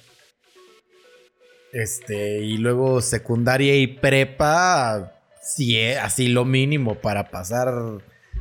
[1.72, 7.70] Este, y luego secundaria y prepa, sí, eh, así lo mínimo para pasar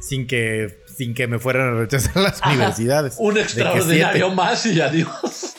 [0.01, 2.51] sin que, sin que me fueran a rechazar las Ajá.
[2.51, 3.17] universidades.
[3.19, 5.55] Un extraordinario más y adiós.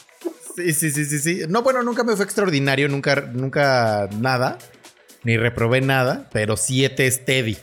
[0.56, 1.42] Sí, sí, sí, sí, sí.
[1.48, 4.58] No, bueno, nunca me fue extraordinario, nunca, nunca nada,
[5.24, 7.58] ni reprobé nada, pero siete steady.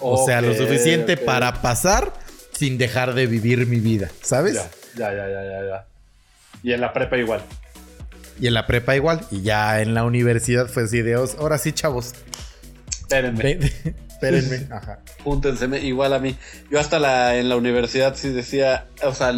[0.00, 2.12] O sea, lo suficiente para pasar
[2.52, 4.54] sin dejar de vivir mi vida, ¿sabes?
[4.54, 5.86] Ya, ya, ya, ya, ya.
[6.62, 7.42] Y en la prepa igual.
[8.42, 9.20] Y en la prepa igual.
[9.30, 12.12] Y ya en la universidad fue así de, "Os- ahora sí, chavos.
[12.90, 13.58] Espérenme,
[14.08, 14.66] Espérenme.
[14.68, 14.98] Ajá.
[15.22, 16.36] júntenseme, igual a mí.
[16.68, 19.30] Yo hasta la, en la universidad sí decía, o sea,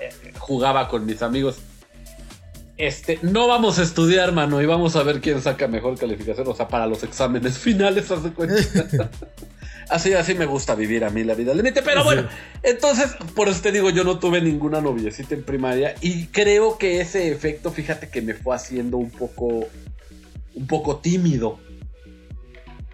[0.00, 1.58] eh, jugaba con mis amigos.
[2.76, 6.54] Este, no vamos a estudiar, mano, y vamos a ver quién saca mejor calificación, o
[6.54, 8.56] sea, para los exámenes finales, haz de cuenta.
[9.88, 12.28] así, así me gusta vivir a mí la vida al límite, pero bueno,
[12.62, 17.00] entonces, por eso te digo, yo no tuve ninguna noviecita en primaria, y creo que
[17.00, 19.68] ese efecto, fíjate que me fue haciendo un poco,
[20.54, 21.58] un poco tímido.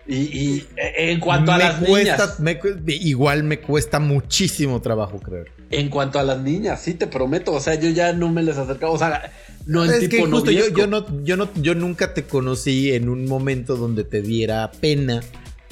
[0.07, 2.41] Y, y, eh, en cuanto a las cuesta, niñas.
[2.41, 5.51] me igual me cuesta muchísimo trabajo creer.
[5.71, 8.59] En cuanto a las niñas, sí te prometo, o sea, yo ya no me les
[8.59, 9.33] acercaba, o sea,
[9.67, 10.79] no Es que tipo justo yo, noviesco.
[10.79, 15.23] yo no, yo no, yo nunca te conocí en un momento donde te diera pena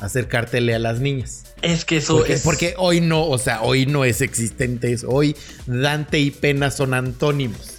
[0.04, 1.44] acercártele a las niñas.
[1.62, 5.08] Es que eso Porque, es porque hoy no, o sea, hoy no es existente eso.
[5.08, 5.36] Hoy
[5.66, 7.76] Dante y pena son antónimos.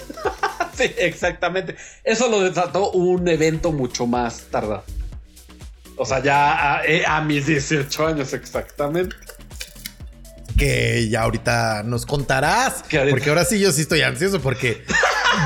[0.75, 1.75] Sí, exactamente.
[2.03, 4.83] Eso lo desató un evento mucho más tardado.
[5.97, 9.15] O sea, ya a, eh, a mis 18 años exactamente.
[10.57, 12.83] Que ya ahorita nos contarás.
[13.11, 14.83] Porque ahora sí yo sí estoy ansioso porque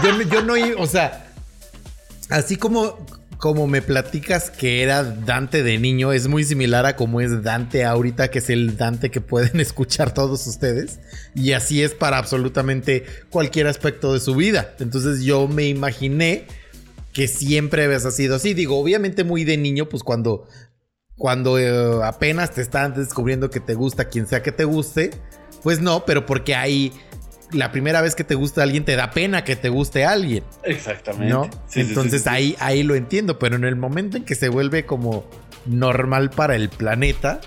[0.01, 1.27] yo, no- yo no, o sea,
[2.29, 3.05] así como,
[3.38, 7.86] como me platicas que era Dante de niño, es muy similar a como es Dante
[7.86, 11.00] ahorita, que es el Dante que pueden escuchar todos ustedes.
[11.36, 14.76] Y así es para absolutamente cualquier aspecto de su vida.
[14.80, 16.45] Entonces yo me imaginé
[17.13, 18.54] que siempre habías sido así.
[18.54, 20.47] Digo, obviamente muy de niño, pues cuando
[21.15, 25.10] cuando eh, apenas te están descubriendo que te gusta quien sea que te guste,
[25.63, 26.93] pues no, pero porque ahí
[27.51, 31.33] la primera vez que te gusta alguien te da pena que te guste alguien, Exactamente.
[31.33, 31.49] ¿no?
[31.67, 32.36] Sí, Entonces sí, sí.
[32.36, 35.25] ahí ahí lo entiendo, pero en el momento en que se vuelve como
[35.65, 37.39] normal para el planeta,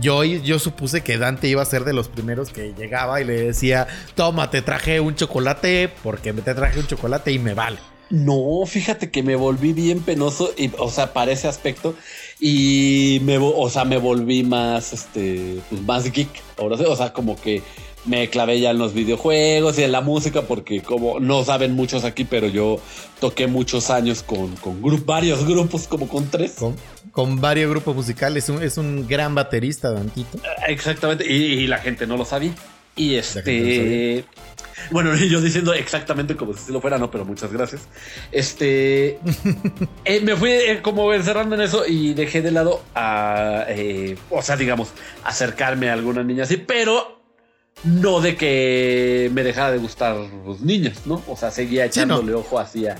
[0.00, 3.42] yo, yo supuse que Dante iba a ser de los primeros que llegaba y le
[3.42, 7.78] decía, toma, te traje un chocolate porque te traje un chocolate y me vale.
[8.10, 11.94] No, fíjate que me volví bien penoso, y, o sea, para ese aspecto.
[12.38, 16.28] Y me, o sea, me volví más, este, pues más geek.
[16.58, 17.62] Ahora o sea, como que
[18.04, 22.04] me clavé ya en los videojuegos y en la música, porque como no saben muchos
[22.04, 22.80] aquí, pero yo
[23.20, 26.52] toqué muchos años con, con gru- varios grupos, como con tres.
[26.58, 26.76] Con,
[27.12, 30.38] con varios grupos musicales, es un, es un gran baterista, Dantito.
[30.66, 32.52] Exactamente, y, y la gente no lo sabía.
[32.96, 34.24] Y no este.
[34.90, 37.82] Bueno, yo diciendo exactamente como si lo fuera, no, pero muchas gracias.
[38.32, 39.18] Este.
[40.04, 43.64] eh, me fui eh, como encerrando en eso y dejé de lado a.
[43.68, 44.88] eh, o sea, digamos,
[45.24, 47.21] acercarme a alguna niña así, pero
[47.84, 51.22] no de que me dejara de gustar los niños, ¿no?
[51.28, 52.14] O sea, seguía Sí, no.
[52.16, 52.96] echándole ojo así a.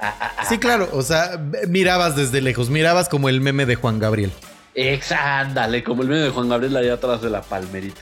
[0.00, 3.74] a- a- a- Sí, claro, o sea, mirabas desde lejos, mirabas como el meme de
[3.74, 4.32] Juan Gabriel.
[4.74, 8.00] Ex, ándale, como el medio de Juan Gabriel allá atrás de la palmerita.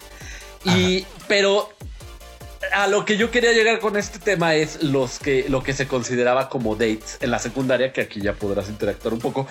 [0.64, 1.70] Y, pero
[2.72, 5.86] a lo que yo quería llegar con este tema es los que, lo que se
[5.86, 9.46] consideraba como dates en la secundaria, que aquí ya podrás interactuar un poco.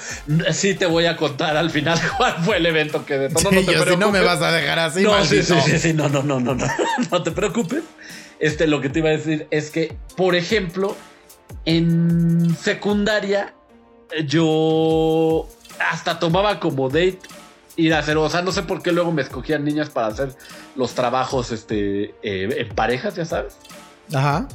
[0.52, 3.50] Sí te voy a contar al final cuál fue el evento que detonó.
[3.50, 5.62] Sí, no te yo, si no me vas a dejar así, No, sí, maldito.
[5.62, 6.68] sí, sí, sí, no, no, no, no, no,
[7.12, 7.84] no te preocupes.
[8.40, 10.96] Este, lo que te iba a decir es que, por ejemplo,
[11.66, 13.54] en secundaria,
[14.26, 15.48] yo
[15.80, 17.20] hasta tomaba como date
[17.76, 20.36] ir a hacer, o sea, no sé por qué luego me escogían niñas para hacer
[20.76, 23.58] los trabajos, este, eh, en parejas, ya sabes.
[24.14, 24.48] Ajá.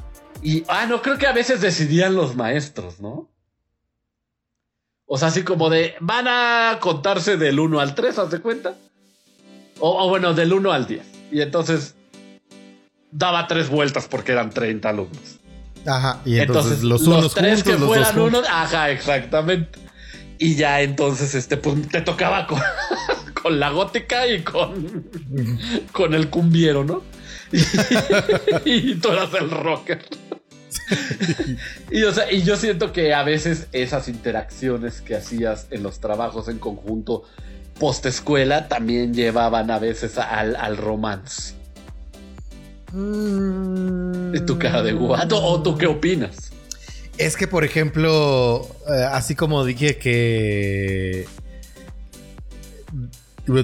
[0.43, 3.29] Y, ah, no, creo que a veces decidían los maestros, ¿no?
[5.07, 8.75] O sea, así como de, van a contarse del 1 al 3, ¿haz de cuenta?
[9.81, 11.07] O, o bueno, del 1 al 10.
[11.33, 11.95] Y entonces
[13.11, 15.41] daba tres vueltas porque eran 30 alumnos.
[15.87, 16.21] Ajá.
[16.25, 19.79] Y entonces, los unos tres juntos, que los fueran unos, ajá, exactamente.
[20.43, 22.59] Y ya entonces, este, pues te tocaba con,
[23.43, 25.07] con la gótica y con,
[25.93, 27.03] con el cumbiero, ¿no?
[28.65, 30.03] Y, y tú eras el rocker.
[31.91, 36.01] y, o sea, y yo siento que a veces esas interacciones que hacías en los
[36.01, 37.25] trabajos en conjunto
[37.79, 41.55] post escuela también llevaban a veces al, al romance.
[42.95, 44.35] Mm.
[44.35, 45.43] ¿Y tu cara de guato?
[45.43, 46.51] ¿O tú qué opinas?
[47.21, 51.27] Es que, por ejemplo, eh, así como dije que.
[53.47, 53.61] Me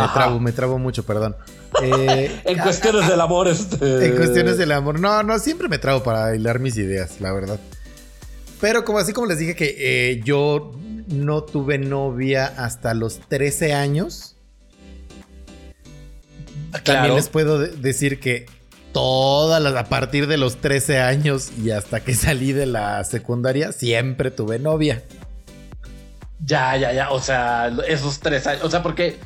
[0.00, 0.14] Ajá.
[0.14, 1.36] trabo, me trabo mucho, perdón.
[1.82, 4.06] Eh, En cuestiones del amor, este.
[4.06, 5.00] En cuestiones del amor.
[5.00, 7.58] No, no, siempre me trago para hilar mis ideas, la verdad.
[8.60, 10.72] Pero como así como les dije que eh, yo
[11.08, 14.36] no tuve novia hasta los 13 años.
[16.72, 17.16] También Claro.
[17.16, 18.46] les puedo de- decir que
[18.94, 23.72] todas las, a partir de los 13 años y hasta que salí de la secundaria,
[23.72, 25.02] siempre tuve novia.
[26.46, 27.10] Ya, ya, ya.
[27.10, 28.64] O sea, esos tres años.
[28.64, 29.16] O sea, porque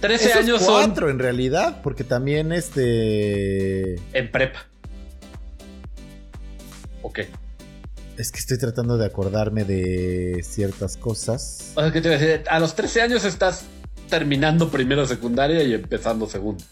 [0.00, 3.94] 13 Esos años son cuatro en realidad, porque también este...
[4.12, 4.66] en prepa.
[7.02, 7.20] Ok.
[8.18, 11.72] Es que estoy tratando de acordarme de ciertas cosas.
[11.76, 12.44] O sea, ¿qué te iba a decir?
[12.48, 13.64] A los 13 años estás
[14.08, 16.64] terminando primero secundaria y empezando segundo.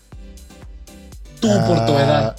[1.45, 2.37] Tú por tu Ah, edad.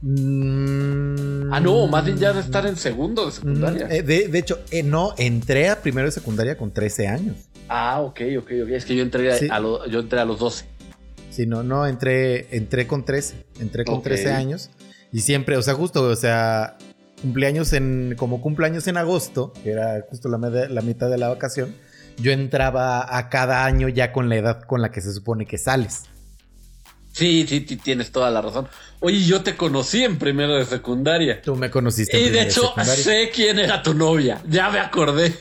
[0.00, 3.86] mm, Ah, no, más bien ya de estar en segundo de secundaria.
[3.86, 7.36] mm, eh, de, de hecho, eh, no, entré a primero de secundaria con 13 años.
[7.68, 8.70] Ah, ok, ok, ok.
[8.70, 9.48] Es que yo entré, Sí.
[9.50, 10.66] a, lo- yo entré a los 12.
[11.30, 13.44] Sí, no, no, entré, entré con 13.
[13.60, 14.04] Entré con Ok.
[14.04, 14.70] 13 años.
[15.12, 16.76] Y siempre, o sea, justo, o sea,
[17.22, 21.28] cumpleaños en, como cumpleaños en agosto, que era justo la, meda- la mitad de la
[21.28, 21.74] vacación,
[22.18, 25.58] yo entraba a cada año ya con la edad con la que se supone que
[25.58, 26.02] sales.
[27.14, 28.66] Sí, sí, tienes toda la razón.
[28.98, 31.40] Oye, yo te conocí en primero de secundaria.
[31.40, 32.18] Tú me conociste.
[32.18, 34.42] en Y de hecho, sé quién era tu novia.
[34.48, 35.32] Ya me acordé.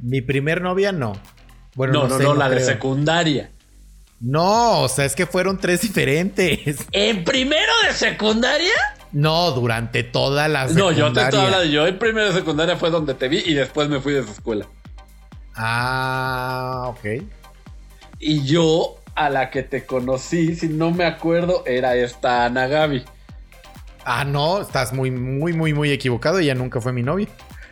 [0.00, 1.12] Mi primer novia no.
[1.76, 3.50] Bueno, no, no, no, sé, no, la de secundaria.
[4.20, 6.86] No, o sea, es que fueron tres diferentes.
[6.92, 8.74] ¿En primero de secundaria?
[9.12, 11.66] No, durante toda la No, yo te estoy hablando.
[11.66, 14.32] Yo en primero de secundaria fue donde te vi y después me fui de esa
[14.32, 14.66] escuela.
[15.54, 17.22] Ah, ok.
[18.18, 23.04] Y yo, a la que te conocí, si no me acuerdo, era esta Ana Gaby.
[24.04, 26.38] Ah, no, estás muy, muy, muy, muy equivocado.
[26.38, 27.28] Ella nunca fue mi novia.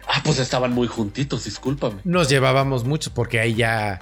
[0.06, 2.00] Ah, pues estaban muy juntitos, discúlpame.
[2.04, 3.98] Nos llevábamos mucho porque ahí ya,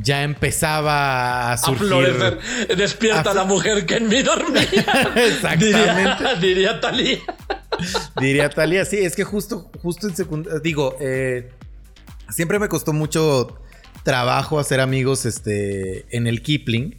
[0.00, 1.86] ya empezaba a A surgir.
[1.88, 2.38] florecer.
[2.76, 4.62] Despierta A- la mujer que en mí dormía.
[5.16, 6.24] Exactamente.
[6.24, 7.18] Diría, diría Talía.
[8.20, 11.50] Diría Talia, sí, es que justo, justo en secundaria, digo, eh,
[12.28, 13.58] siempre me costó mucho
[14.02, 16.96] trabajo hacer amigos este, en el Kipling,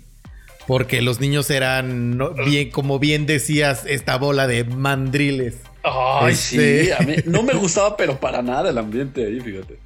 [0.67, 5.55] porque los niños eran, no- bien, como bien decías, esta bola de mandriles.
[5.83, 6.91] Ay, Este- sí.
[6.91, 9.77] A mí no me gustaba, pero para nada el ambiente ahí, fíjate.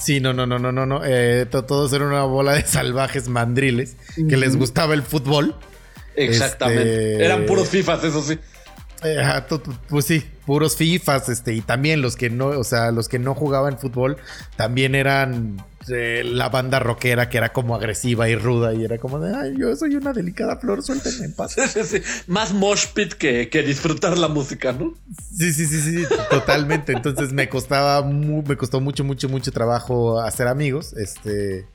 [0.00, 1.02] Sí, no, no, no, no, no, no.
[1.04, 3.96] eh, to- todos eran una bola de salvajes mandriles
[4.28, 5.54] que les gustaba el fútbol.
[6.16, 7.12] Exactamente.
[7.12, 8.38] Este- Eran puros FIFAs, eso sí.
[9.04, 9.22] Eh,
[9.88, 13.34] pues sí, puros FIFAs, este, y también los que no, o sea, los que no
[13.34, 14.16] jugaban fútbol
[14.56, 19.18] también eran eh, la banda rockera que era como agresiva y ruda y era como
[19.18, 21.52] de, ay, yo soy una delicada flor, suéltenme en paz.
[21.52, 22.02] Sí, sí, sí.
[22.26, 24.94] Más mosh pit que, que disfrutar la música, ¿no?
[25.36, 26.92] Sí, sí, sí, sí, totalmente.
[26.92, 31.66] Entonces me costaba, me costó mucho, mucho, mucho trabajo hacer amigos, este.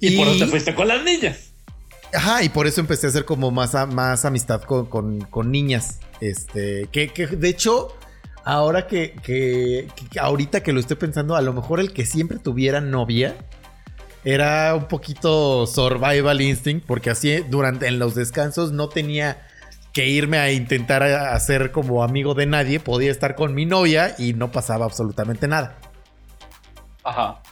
[0.00, 1.52] Y, por eso te fuiste con las niñas.
[2.12, 5.50] Ajá, y por eso empecé a hacer como más, a- más amistad con, con- con
[5.50, 6.00] niñas.
[6.20, 7.88] Este, que, que de hecho,
[8.44, 12.38] ahora que, que- que- ahorita que lo estoy pensando, a lo mejor el que siempre
[12.38, 13.36] tuviera novia
[14.24, 19.46] era un poquito survival instinct, porque así durante en los descansos no tenía
[19.92, 24.34] que irme a intentar hacer como amigo de nadie, podía estar con mi novia y
[24.34, 25.78] no pasaba absolutamente nada.
[27.04, 27.42] Ajá.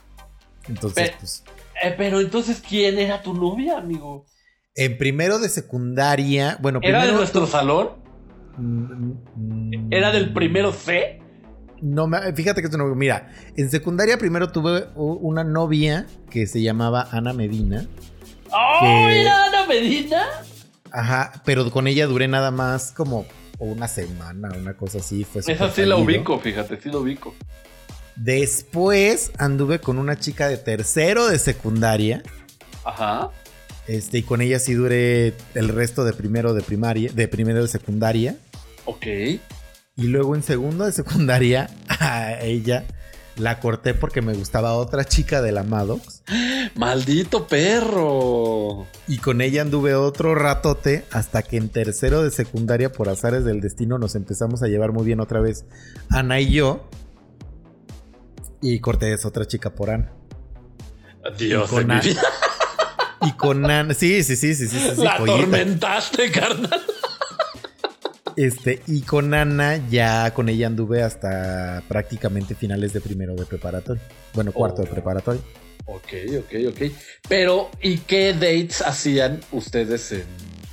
[0.68, 1.42] Entonces, pues,
[1.82, 4.26] Eh, pero entonces, ¿quién era tu novia, amigo?
[4.74, 7.90] En primero de secundaria, bueno, ¿Era de nuestro salón?
[8.56, 11.20] Mm, mm, ¿Era del primero C?
[11.80, 12.84] No, fíjate que es una.
[12.94, 17.87] Mira, en secundaria primero tuve una novia que se llamaba Ana Medina.
[18.50, 20.22] ¡Oh, Que- era Ana Medina!
[20.92, 23.26] Ajá, pero con ella duré nada más como
[23.58, 25.24] una semana, una cosa así.
[25.24, 27.34] Fue Esa sí la ubico, fíjate, sí la ubico.
[28.16, 32.22] Después anduve con una chica de tercero de secundaria.
[32.84, 33.30] Ajá.
[33.86, 37.68] Este, y con ella sí duré el resto de primero de primaria, de primero de
[37.68, 38.36] secundaria.
[38.86, 39.06] Ok.
[39.96, 42.84] Y luego en segundo de secundaria, a ella
[43.36, 46.22] la corté porque me gustaba otra chica de la Maddox.
[46.76, 48.86] ¡Maldito perro!
[49.08, 53.60] Y con ella anduve otro ratote hasta que en tercero de secundaria, por azares del
[53.60, 55.64] destino, nos empezamos a llevar muy bien otra vez
[56.10, 56.88] Ana y yo.
[58.62, 60.10] Y corté a esa otra chica por Ana.
[61.38, 62.22] Dios con de mi Ana- vida.
[63.24, 65.37] Y con Ana, sí, sí, sí, sí, sí, La joyita.
[65.38, 66.82] atormentaste, carnal.
[68.37, 74.02] Este, y con Ana, ya con ella anduve hasta prácticamente finales de primero de preparatorio.
[74.32, 75.40] Bueno, cuarto de preparatorio.
[75.87, 76.92] Ok, ok, ok.
[77.28, 80.24] Pero, ¿y qué dates hacían ustedes en,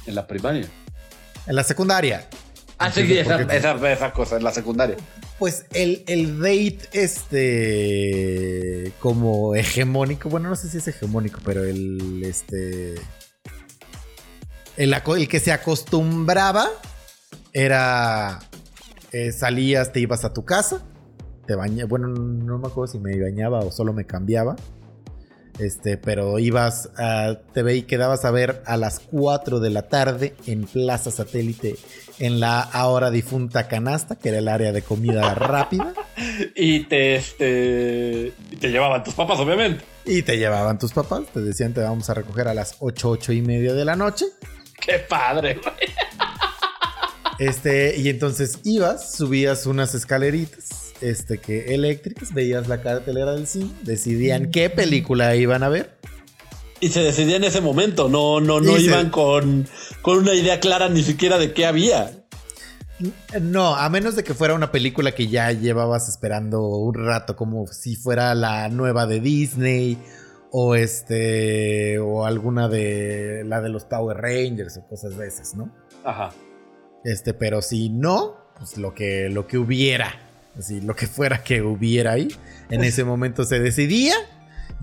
[0.07, 0.67] en la primaria?
[1.45, 2.27] En la secundaria.
[2.81, 4.97] Ah, sí, Entiendo esa, por qué- esa, esa cosa, en la secundaria.
[5.39, 12.21] Pues el, el date, este, como hegemónico, bueno, no sé si es hegemónico, pero el,
[12.23, 12.95] este,
[14.77, 14.93] el,
[15.27, 16.69] que se acostumbraba
[17.53, 18.39] era,
[19.11, 20.81] eh, salías, te ibas a tu casa,
[21.47, 24.55] te bañabas, bueno, no me acuerdo si me bañaba o solo me cambiaba,
[25.61, 29.83] este, pero ibas, a, te ve y quedabas a ver a las 4 de la
[29.83, 31.75] tarde en Plaza Satélite,
[32.19, 35.93] en la ahora difunta canasta, que era el área de comida rápida,
[36.55, 39.83] Y te, este, y te llevaban tus papás, obviamente.
[40.05, 43.33] y te llevaban tus papás, te decían te vamos a recoger a las 8, 8
[43.33, 44.25] y media de la noche,
[44.79, 45.75] Qué padre, güey.
[47.39, 53.71] este, y entonces ibas, subías unas escaleritas, este, que eléctricas, veías la cartelera del cine,
[53.83, 55.97] decidían qué película iban a ver,
[56.79, 59.67] Y se decidía en ese momento, no, no, no Y se- iban con,
[60.01, 62.11] con una idea clara ni siquiera de qué había.
[63.41, 67.65] No, a menos de que fuera una película que ya llevabas esperando un rato, como
[67.65, 69.97] si fuera la nueva de Disney
[70.51, 75.73] o este o alguna de la de los Power Rangers o cosas de esas, ¿no?
[76.03, 76.29] Ajá.
[77.03, 80.13] Este, pero si no, pues lo que lo que hubiera,
[80.57, 82.27] así lo que fuera que hubiera ahí,
[82.69, 84.15] en ese momento se decidía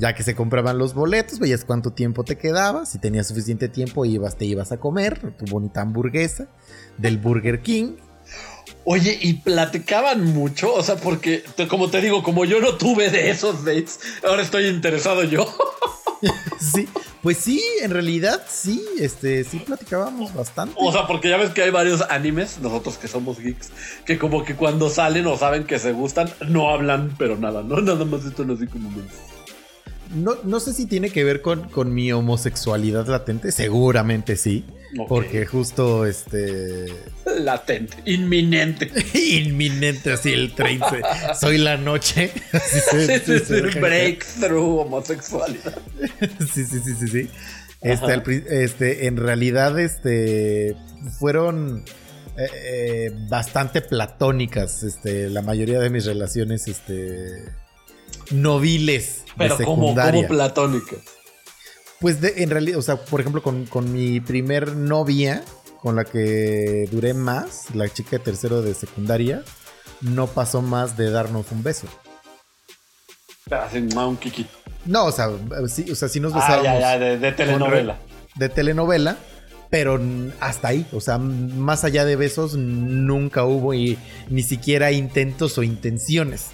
[0.00, 2.86] Ya que se compraban los boletos, veías cuánto tiempo te quedaba.
[2.86, 6.46] Si tenías suficiente tiempo, ibas, te ibas a comer tu bonita hamburguesa
[6.98, 7.96] del Burger King.
[8.84, 13.10] Oye, y platicaban mucho, o sea, porque, te- como te digo, como yo no tuve
[13.10, 15.52] de esos dates, ahora estoy interesado yo.
[16.60, 16.88] Sí,
[17.22, 20.74] pues sí, en realidad sí, este, sí platicábamos bastante.
[20.78, 23.70] O sea, porque ya ves que hay varios animes, nosotros que somos geeks,
[24.04, 27.80] que como que cuando salen o saben que se gustan, no hablan, pero nada, ¿no?
[27.80, 28.90] Nada más están así como...
[30.14, 34.64] No, no sé si tiene que ver con, con mi homosexualidad latente, seguramente sí.
[35.06, 36.86] Porque justo este.
[37.40, 38.90] Latente, inminente.
[39.14, 40.80] Inminente así el tren.
[41.40, 42.30] soy la noche.
[42.68, 42.80] Sí,
[43.40, 45.78] se- breakthrough homosexualidad.
[46.52, 47.30] sí, sí, sí, sí, sí.
[47.80, 50.74] Este, al este, en realidad, este,
[51.18, 51.84] fueron
[52.36, 57.44] eh, eh, bastante platónicas, este, la mayoría de mis relaciones, este,
[58.30, 60.96] noviles Pero de como, como platónica.
[62.00, 65.42] Pues de- en realidad, o sea, por ejemplo, con, con mi primer novia,
[65.80, 69.42] con la que duré más, la chica de tercero de secundaria,
[70.00, 71.86] no pasó más de darnos un beso.
[73.50, 74.50] Así, no, un kikito.
[74.84, 75.28] No, o sea,
[75.68, 77.98] sí, o sea, sí nos Ah, besábamos ya, ya, de, de telenovela.
[78.36, 79.18] de telenovela,
[79.70, 80.00] pero
[80.40, 83.98] hasta ahí, o sea, más allá de besos nunca hubo y
[84.28, 86.46] ni siquiera intentos o intenciones.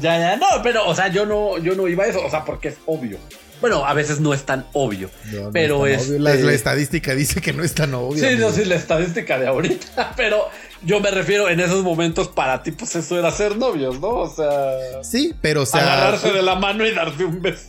[0.00, 2.44] Ya, ya, no, pero, o sea, yo no, yo no iba a eso, o sea,
[2.44, 3.18] porque es obvio.
[3.60, 5.08] Bueno, a veces no es tan obvio.
[5.32, 6.22] No, no Pero es tan este- obvio.
[6.24, 8.28] la, la estadística dice que no es tan obvio.
[8.28, 10.48] Sí, no sé la estadística de ahorita, pero
[10.84, 14.08] yo me refiero en esos momentos para ti, pues eso era ser novios, ¿no?
[14.08, 17.68] O sea, Sí, pero o sea, agarrarse de la mano y darse un beso.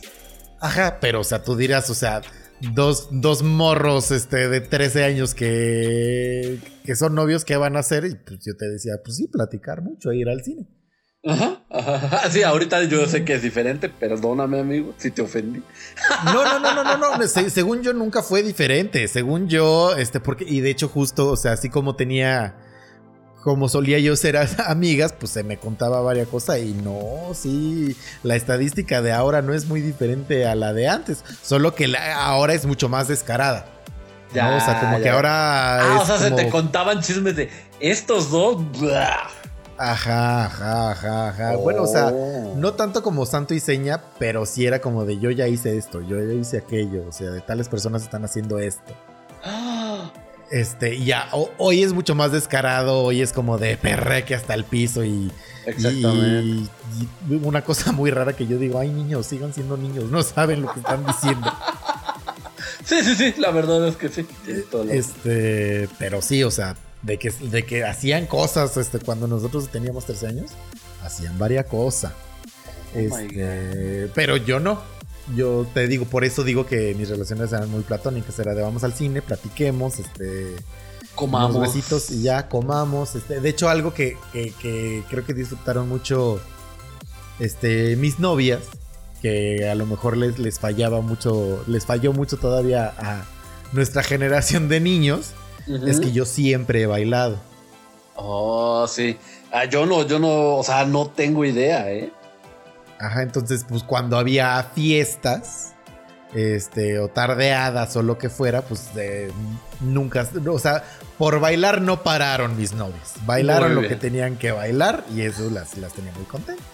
[0.60, 2.22] Ajá, pero o sea, tú dirás, o sea,
[2.72, 8.04] dos, dos morros este, de 13 años que, que son novios, ¿qué van a hacer?
[8.06, 10.66] Y pues yo te decía, pues sí, platicar mucho e ir al cine.
[11.26, 12.28] Ajá, ajá.
[12.30, 15.62] Sí, ahorita yo sé que es diferente, perdóname, amigo, si te ofendí.
[16.26, 17.26] No, no, no, no, no, no.
[17.28, 19.08] se- según yo nunca fue diferente.
[19.08, 22.54] Según yo, este, porque, y de hecho, justo, o sea, así como tenía,
[23.42, 26.58] como solía yo ser amigas, pues se me contaba varias cosas.
[26.58, 31.24] Y no, sí, la estadística de ahora no es muy diferente a la de antes.
[31.42, 33.66] Solo que la- ahora es mucho más descarada.
[34.34, 34.56] ¿no?
[34.56, 35.14] O sea, como que ya.
[35.14, 35.94] ahora.
[35.94, 37.50] Ah, o sea, se te contaban chismes de
[37.80, 38.58] estos dos.
[38.80, 39.30] blah.
[39.76, 41.56] Ajá, ajá, ajá, ajá.
[41.56, 42.54] Bueno, o sea, Oh.
[42.56, 46.00] no tanto como santo y seña, pero sí era como de yo ya hice esto,
[46.00, 47.04] yo ya hice aquello.
[47.08, 48.92] O sea, de tales personas están haciendo esto.
[50.50, 54.62] Este, ya, ho- hoy es mucho más descarado, hoy es como de perreque hasta el
[54.64, 55.32] piso y,
[55.66, 56.42] Exactamente.
[56.46, 56.68] y-
[57.28, 60.62] y una cosa muy rara que yo digo, ay niños, sigan siendo niños, no saben
[60.62, 61.50] lo que están diciendo.
[62.84, 64.26] Sí, sí, sí, la verdad es que sí.
[64.90, 70.04] este, pero sí, o sea, de que, de que hacían cosas, este, cuando nosotros teníamos
[70.06, 70.50] 13 años,
[71.02, 72.12] hacían varias cosas.
[72.94, 74.80] Oh Este, pero yo no.
[75.34, 78.38] Yo te digo, por eso digo que mis relaciones eran muy platónicas.
[78.38, 80.54] Era de vamos al cine, platiquemos, este,
[81.14, 81.56] Comamos.
[81.56, 83.14] unos besitos y ya comamos.
[83.14, 86.40] Este, de hecho, algo que, que- que creo que disfrutaron mucho
[87.38, 88.60] este, mis novias,
[89.22, 93.24] que a lo mejor les, les fallaba mucho, les falló mucho todavía a
[93.72, 95.30] nuestra generación de niños,
[95.66, 97.38] Es que yo siempre he bailado.
[98.16, 99.16] Oh, sí.
[99.50, 102.12] Ah, yo no, yo no, o sea, no tengo idea, ¿eh?
[102.98, 105.74] Ajá, entonces, pues cuando había fiestas,
[106.34, 109.30] este, o tardeadas o lo que fuera, pues eh,
[109.80, 110.84] nunca, o sea,
[111.18, 113.14] por bailar no pararon mis novios.
[113.24, 116.64] Bailaron lo que tenían que bailar y eso las, las tenía muy contentas.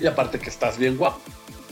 [0.00, 1.20] Y aparte que estás bien guapo.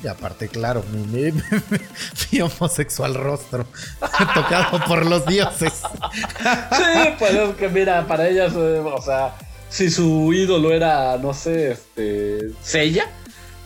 [0.03, 1.33] Y aparte, claro, mi, mi-
[2.33, 3.67] mi homosexual rostro
[4.35, 5.73] tocado por los dioses.
[5.73, 9.35] Sí, pues es que mira, para ellas, eh, o sea,
[9.69, 13.07] si su ídolo era, no sé, este, Sella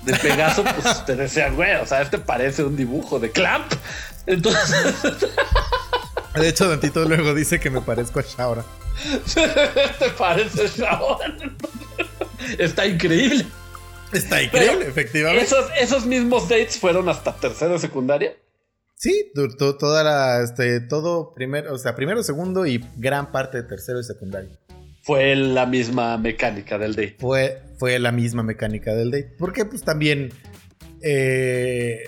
[0.04, 3.70] de Pegaso, pues te decían, güey, o sea, este parece un dibujo de Clamp.
[4.26, 4.94] Entonces,
[6.34, 8.64] De hecho, Dantito luego dice que me parezco a Shaora.
[9.98, 11.56] te parece Shawn.
[12.58, 13.46] Está increíble.
[14.12, 15.44] Está increíble, efectivamente.
[15.44, 18.34] Esos, esos mismos dates fueron hasta tercero secundaria.
[18.96, 24.00] Sí, toda la, este, todo primero, o sea, primero, segundo y gran parte de tercero
[24.00, 24.50] y secundario.
[25.02, 27.16] Fue la misma mecánica del date.
[27.18, 29.34] Fue, fue la misma mecánica del date.
[29.38, 30.30] Porque pues también
[31.02, 32.00] eh,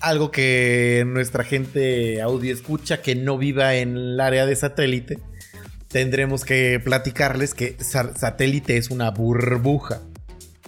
[0.00, 5.18] algo que nuestra gente audio escucha que no viva en el área de satélite,
[5.88, 10.00] tendremos que platicarles que sa- satélite es una burbuja.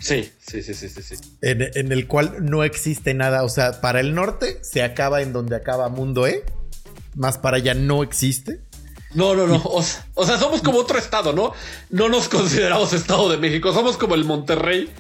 [0.03, 1.15] Sí, sí, sí, sí, sí, sí.
[1.43, 3.45] En, en el cual no existe nada.
[3.45, 6.45] O sea, para el norte se acaba en donde acaba Mundo E.
[7.15, 8.61] Más para allá no existe.
[9.15, 9.63] No, no, no.
[9.65, 11.53] O sea, o sea, somos como otro estado, ¿no?
[11.91, 13.73] No nos consideramos Estado de México.
[13.73, 14.91] Somos como el Monterrey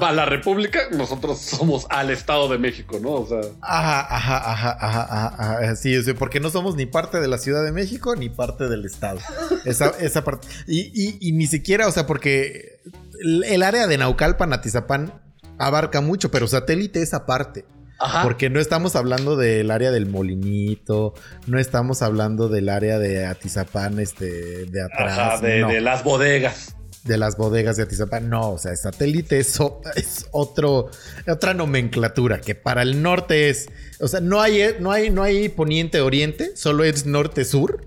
[0.00, 3.12] a la República, nosotros somos al Estado de México, ¿no?
[3.12, 3.40] O sea.
[3.62, 5.76] Ajá, ajá, ajá, ajá, ajá, ajá.
[5.76, 8.68] Sí, o sea, porque no somos ni parte de la Ciudad de México ni parte
[8.68, 9.18] del Estado.
[9.64, 10.46] Esa, esa parte.
[10.66, 12.80] Y, y- y ni siquiera, o sea, porque
[13.22, 15.12] el, área de Naucalpan, Atizapán,
[15.58, 17.64] abarca mucho, pero satélite es aparte.
[17.98, 18.24] Ajá.
[18.24, 21.14] Porque no estamos hablando del área del molinito,
[21.46, 25.18] no estamos hablando del área de Atizapán, este, de atrás.
[25.18, 25.68] Ajá, de, no.
[25.68, 26.74] de las bodegas.
[27.04, 28.28] de las bodegas de Atizapán.
[28.28, 29.58] No, o sea, satélite es,
[29.94, 30.90] es otro,
[31.28, 33.68] otra nomenclatura que para el norte es,
[34.00, 37.86] o sea, no hay, no hay, no hay poniente-oriente, solo es norte-sur.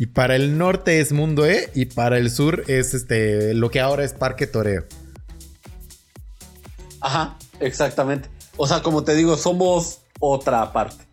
[0.00, 3.80] Y para el norte es Mundo E y para el sur es este, lo que
[3.80, 4.86] ahora es Parque Toreo.
[7.02, 8.30] Ajá, exactamente.
[8.56, 11.04] O sea, como te digo, somos otra parte.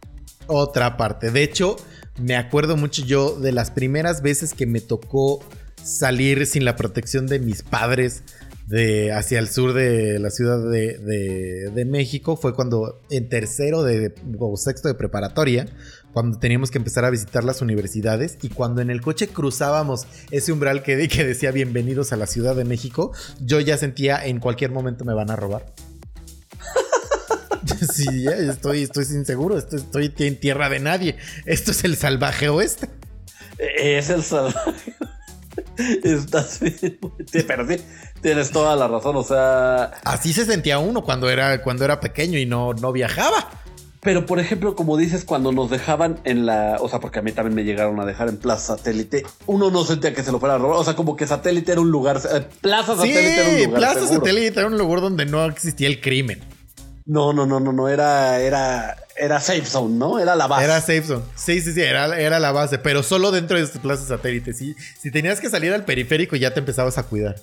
[0.48, 1.32] Otra parte.
[1.32, 1.76] De hecho,
[2.18, 5.44] me acuerdo mucho yo de las primeras veces que me tocó
[5.84, 8.24] salir sin la protección de mis padres
[8.68, 10.98] de hacia el sur de la ciudad de,
[11.74, 12.36] de- México.
[12.38, 15.66] Fue cuando en tercero de, o sexto de preparatoria,
[16.14, 20.52] cuando teníamos que empezar a visitar las universidades y cuando en el coche cruzábamos ese
[20.52, 24.72] umbral que, que decía bienvenidos a la Ciudad de México, yo ya sentía en cualquier
[24.72, 25.66] momento me van a robar.
[27.94, 31.16] Sí, ya estoy, estoy inseguro, estoy, estoy en tierra de nadie.
[31.46, 32.90] Esto es el salvaje oeste.
[33.60, 34.96] Es el salvaje.
[36.04, 36.98] Estás bien.
[37.32, 37.78] Sí, Pero sí,
[38.22, 39.16] tienes toda la razón.
[39.16, 43.50] O sea, Así se sentía uno cuando era, cuando era pequeño y no, no viajaba.
[44.02, 46.78] pero por ejemplo, como dices, cuando nos dejaban en la.
[46.80, 49.84] O sea, porque a mí también me llegaron a dejar en Plaza Satélite, uno no
[49.84, 50.78] sentía que se lo fuera a robar.
[50.78, 52.18] O sea, como que Satélite era un lugar.
[52.32, 53.80] eh, Plaza Sí, Satélite era un lugar.
[53.80, 54.20] Plaza seguro.
[54.20, 56.40] Satélite era un lugar donde no existía el crimen.
[57.06, 57.88] No, no, no, no, no.
[57.88, 60.20] Era, era, era safe zone, ¿no?
[60.20, 60.66] Era la base.
[60.66, 61.24] Era safe zone.
[61.36, 64.54] Sí, sí, sí, era, era la base, pero solo dentro de esta Plaza Satélite.
[64.54, 67.36] Sí, si tenías que salir al periférico ya te empezabas a cuidar.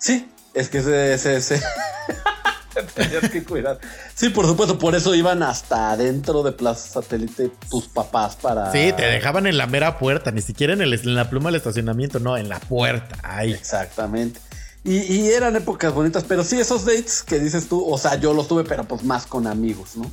[0.00, 1.62] Sí, es que ese, ese, ese-
[2.94, 3.78] tenías que cuidar.
[4.14, 8.72] Sí, por supuesto, por eso iban hasta adentro de Plaza Satélite tus papás para.
[8.72, 11.56] Sí, te dejaban en la mera puerta, ni siquiera en, el, en la pluma del
[11.56, 13.16] estacionamiento, no, en la puerta.
[13.22, 13.52] Ahí.
[13.52, 14.40] Exactamente.
[14.82, 18.32] Y, y eran épocas bonitas, pero sí, esos dates que dices tú, o sea, yo
[18.32, 20.10] los tuve, pero pues más con amigos, ¿no?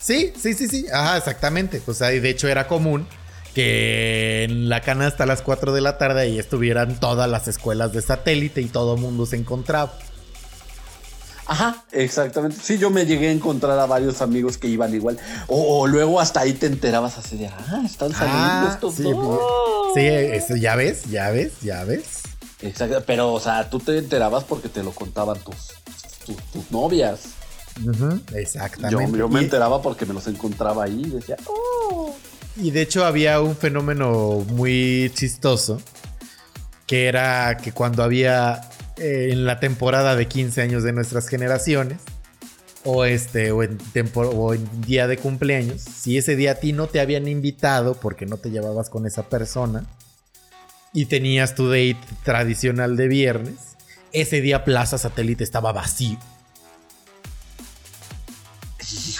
[0.00, 0.86] Sí, sí, sí, sí.
[0.90, 1.82] Ajá, exactamente.
[1.86, 3.06] O sea, y de hecho era común
[3.58, 7.92] que en la canasta a las 4 de la tarde ahí estuvieran todas las escuelas
[7.92, 9.92] de satélite y todo mundo se encontraba.
[11.46, 12.56] Ajá, exactamente.
[12.62, 15.18] Sí, yo me llegué a encontrar a varios amigos que iban igual.
[15.48, 19.02] O, o luego hasta ahí te enterabas así de, ah, están saliendo Ah, estos sí,
[19.02, 19.40] dos.
[19.94, 22.20] sí, eso, ya ves, ya ves, ya ves.
[22.60, 25.56] Exacto, pero, o sea, tú te enterabas porque te lo contaban tus,
[26.26, 27.20] tus, tus novias.
[27.84, 29.18] Ujú, Yo, exactamente.
[29.18, 32.14] yo me enteraba porque me los encontraba ahí y decía, oh.
[32.60, 35.80] Y de hecho había un fenómeno muy chistoso,
[36.86, 38.60] que era que cuando había
[38.96, 41.98] eh, en la temporada de 15 años de nuestras generaciones,
[42.84, 43.78] o este, o en,
[44.14, 48.26] o en día de cumpleaños, si ese día a ti no te habían invitado porque
[48.26, 49.86] no te llevabas con esa persona,
[50.92, 53.76] y tenías tu date tradicional de viernes,
[54.12, 56.18] ese día Plaza Satélite estaba vacío.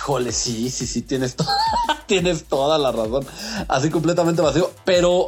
[0.08, 1.44] Híjole, sí, sí, sí, tienes, to-
[2.06, 3.26] tienes toda la razón.
[3.68, 4.70] Así completamente vacío.
[4.86, 5.26] Pero,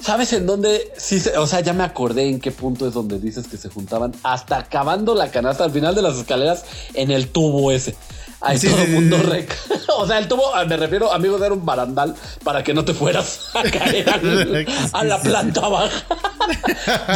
[0.00, 0.92] ¿sabes en dónde?
[0.98, 3.68] Sí, se- o sea, ya me acordé en qué punto es donde dices que se
[3.68, 4.12] juntaban.
[4.24, 7.94] Hasta acabando la canasta, al final de las escaleras, en el tubo ese.
[8.40, 9.56] Ahí Sí, todo sí, el mundo sí, rec.
[9.98, 13.50] O sea, el tubo, me refiero, amigos, era un barandal para que no te fueras
[13.54, 16.04] a caer al- a la planta baja.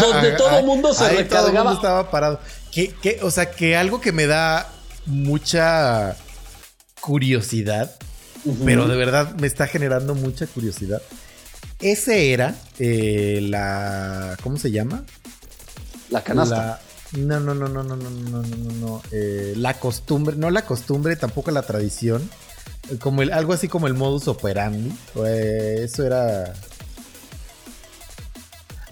[0.01, 2.38] donde todo el mundo se Ahí todo el mundo estaba parado.
[2.70, 4.68] Que, que, o sea, que algo que me da
[5.07, 6.14] mucha
[7.05, 7.91] curiosidad,
[8.65, 11.03] pero de verdad me está generando mucha curiosidad.
[11.81, 14.37] Ese era eh, la.
[14.43, 15.05] ¿Cómo se llama?
[16.11, 16.57] la canasta.
[16.57, 16.81] La-
[17.19, 19.03] no, no, no, no, no, no, no, no, no, no.
[19.13, 22.29] eh, la costumbre, no la costumbre, tampoco la tradición.
[22.91, 24.93] eh, Como el, algo así como el modus operandi.
[25.27, 26.53] eh, eso era.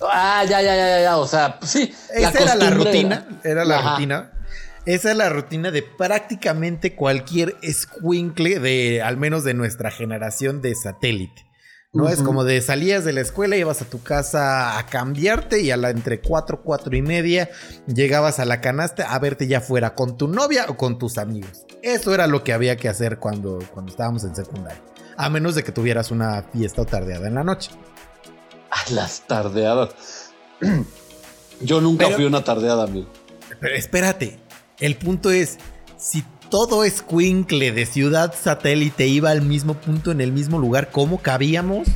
[0.01, 1.17] Ah, ya, ya, ya, ya, ya.
[1.19, 1.93] O sea, sí.
[2.15, 3.27] Esa era la rutina.
[3.45, 3.95] Era la Ajá.
[3.95, 4.31] rutina.
[4.85, 10.74] Esa es la rutina de prácticamente cualquier escuincle de, al menos de nuestra generación de
[10.74, 11.47] satélite.
[11.95, 15.70] No es como de salías de la escuela, ibas a tu casa a cambiarte y
[15.70, 17.51] a la entre 4, 4 y media
[17.87, 21.66] llegabas a la canasta a verte ya fuera con tu novia o con tus amigos.
[21.83, 24.83] Eso era lo que había que hacer cuando, cuando estábamos en secundaria.
[25.18, 27.70] A menos de que tuvieras una fiesta o tardeada en la noche.
[28.70, 30.30] Ah, las tardeadas.
[31.61, 33.09] Yo nunca Pero- fui una tardeada, amigo.
[33.61, 34.39] Pero espérate,
[34.85, 35.59] el punto es,
[35.97, 41.18] si todo escuincle de ciudad satélite iba al mismo punto en el mismo lugar, ¿cómo
[41.22, 41.89] cabíamos?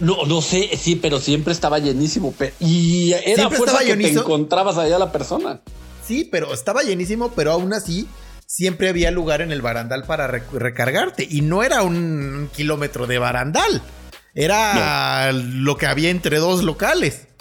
[0.00, 2.34] No, no sé, sí, pero siempre estaba llenísimo.
[2.58, 5.60] y era Siempre fuerza que te encontrabas allá la persona.
[6.04, 8.08] sí, pero estaba llenísimo, pero aún así
[8.46, 11.26] siempre había lugar en el barandal para re- recargarte.
[11.30, 13.80] Y no era un kilómetro de barandal.
[14.34, 17.28] Era lo que había entre dos locales.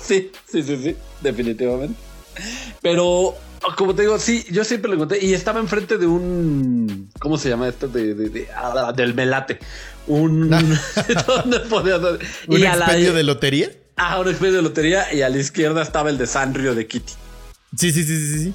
[0.00, 1.94] Sí, sí, sí, sí, definitivamente.
[2.82, 3.34] Pero,
[3.76, 7.48] como te digo, sí, yo siempre lo encontré y estaba enfrente de un, ¿cómo se
[7.48, 7.88] llama esto?
[7.88, 9.58] De, de- de- ah, del melate.
[10.06, 10.48] Un...
[11.26, 12.00] ¿Dónde podías-
[12.46, 13.70] ¿Un y la- de lotería?
[13.96, 17.12] Ah, un expendio de lotería y a la izquierda estaba el de Sanrio de Kitty.
[17.76, 18.54] Sí, sí, sí, sí, sí.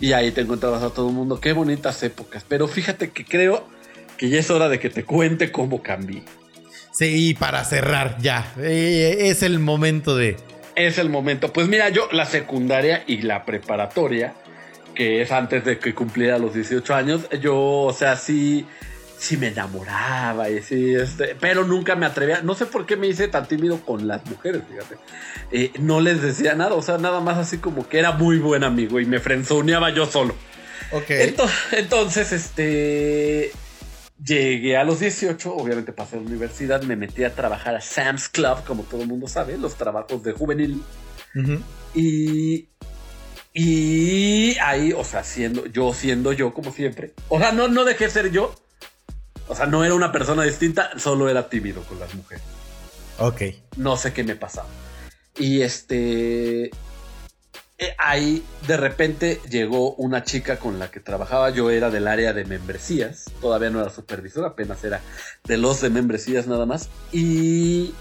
[0.00, 1.40] Y ahí te encontrabas a todo el mundo.
[1.40, 2.44] Qué bonitas épocas.
[2.48, 3.66] Pero fíjate que creo
[4.18, 6.24] que ya es hora de que te cuente cómo cambié.
[6.92, 8.52] Sí, y para cerrar, ya.
[8.58, 10.36] eh, es el momento de.
[10.74, 11.52] Es el momento.
[11.52, 14.34] Pues mira, yo la secundaria y la preparatoria,
[14.94, 18.66] que es antes de que cumpliera los 18 años, yo, o sea, sí,
[19.18, 22.40] sí me enamoraba y sí, este, pero nunca me atrevía.
[22.42, 24.96] No sé por qué me hice tan tímido con las mujeres, fíjate.
[25.50, 28.64] Eh, no les decía nada, o sea, nada más así como que era muy buen
[28.64, 30.34] amigo y me frenzoneaba yo solo.
[30.92, 31.08] Ok.
[31.08, 33.52] Ento- Entonces, este.
[34.24, 38.28] Llegué a los 18, obviamente pasé a la universidad, me metí a trabajar a Sam's
[38.28, 40.82] Club, como todo el mundo sabe, los trabajos de juvenil.
[41.94, 42.68] Y.
[43.54, 47.12] Y ahí, o sea, siendo yo, siendo yo, como siempre.
[47.28, 48.54] O sea, no, no dejé ser yo.
[49.48, 52.44] O sea, no era una persona distinta, solo era tímido con las mujeres.
[53.18, 53.42] Ok.
[53.76, 54.68] No sé qué me pasaba.
[55.36, 56.70] Y este.
[57.82, 61.50] Eh, Ahí de repente llegó una chica con la que trabajaba.
[61.50, 63.26] Yo era del área de membresías.
[63.40, 65.00] Todavía no era supervisor, apenas era
[65.44, 66.88] de los de membresías nada más.
[67.12, 67.92] Y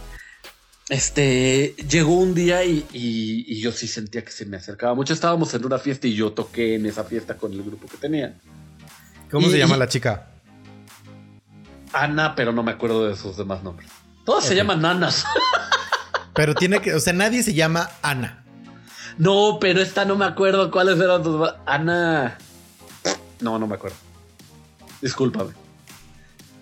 [0.89, 5.13] este llegó un día y, y- y yo sí sentía que se me acercaba mucho.
[5.13, 8.37] Estábamos en una fiesta y yo toqué en esa fiesta con el grupo que tenía.
[9.29, 10.27] ¿Cómo Y- se llama la chica?
[11.93, 13.89] Ana, pero no me acuerdo de sus demás nombres.
[14.25, 15.25] Todas se llaman Nanas.
[16.33, 16.93] Pero tiene que.
[16.93, 18.40] O sea, nadie se llama Ana.
[19.17, 21.49] No, pero esta no me acuerdo cuáles eran tus.
[21.65, 22.37] Ana.
[23.39, 23.97] No, no me acuerdo.
[25.01, 25.51] Discúlpame.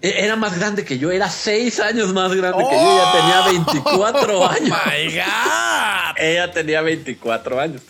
[0.01, 3.41] E- Era más grande que yo, era seis años más grande que yo, ya tenía
[3.63, 4.69] 24 ¡Oh, años.
[4.85, 6.15] my God!
[6.17, 7.81] Ella tenía 24 años.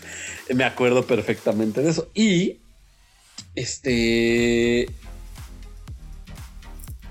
[0.54, 2.08] Me acuerdo perfectamente de eso.
[2.16, 2.58] Y.
[3.56, 4.90] Este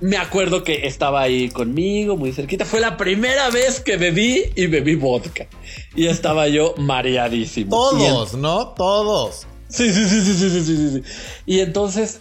[0.01, 2.65] me acuerdo que estaba ahí conmigo, muy cerquita.
[2.65, 5.47] Fue la primera vez que bebí y bebí vodka.
[5.95, 7.71] Y estaba yo mareadísimo.
[7.71, 8.69] Todos, ¿no?
[8.69, 9.47] Todos.
[9.69, 11.03] Sí, sí, sí, sí, sí, sí, sí, sí.
[11.47, 12.21] Y entonces,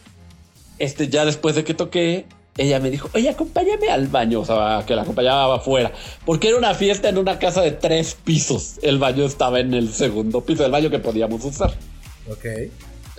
[0.80, 2.26] este, ya después de que toqué,
[2.58, 5.92] ella me dijo, oye, acompáñame al baño, o sea, que la acompañaba afuera,
[6.26, 8.80] porque era una fiesta en una casa de tres pisos.
[8.82, 11.74] El baño estaba en el segundo piso, el baño que podíamos usar.
[12.30, 12.46] Ok.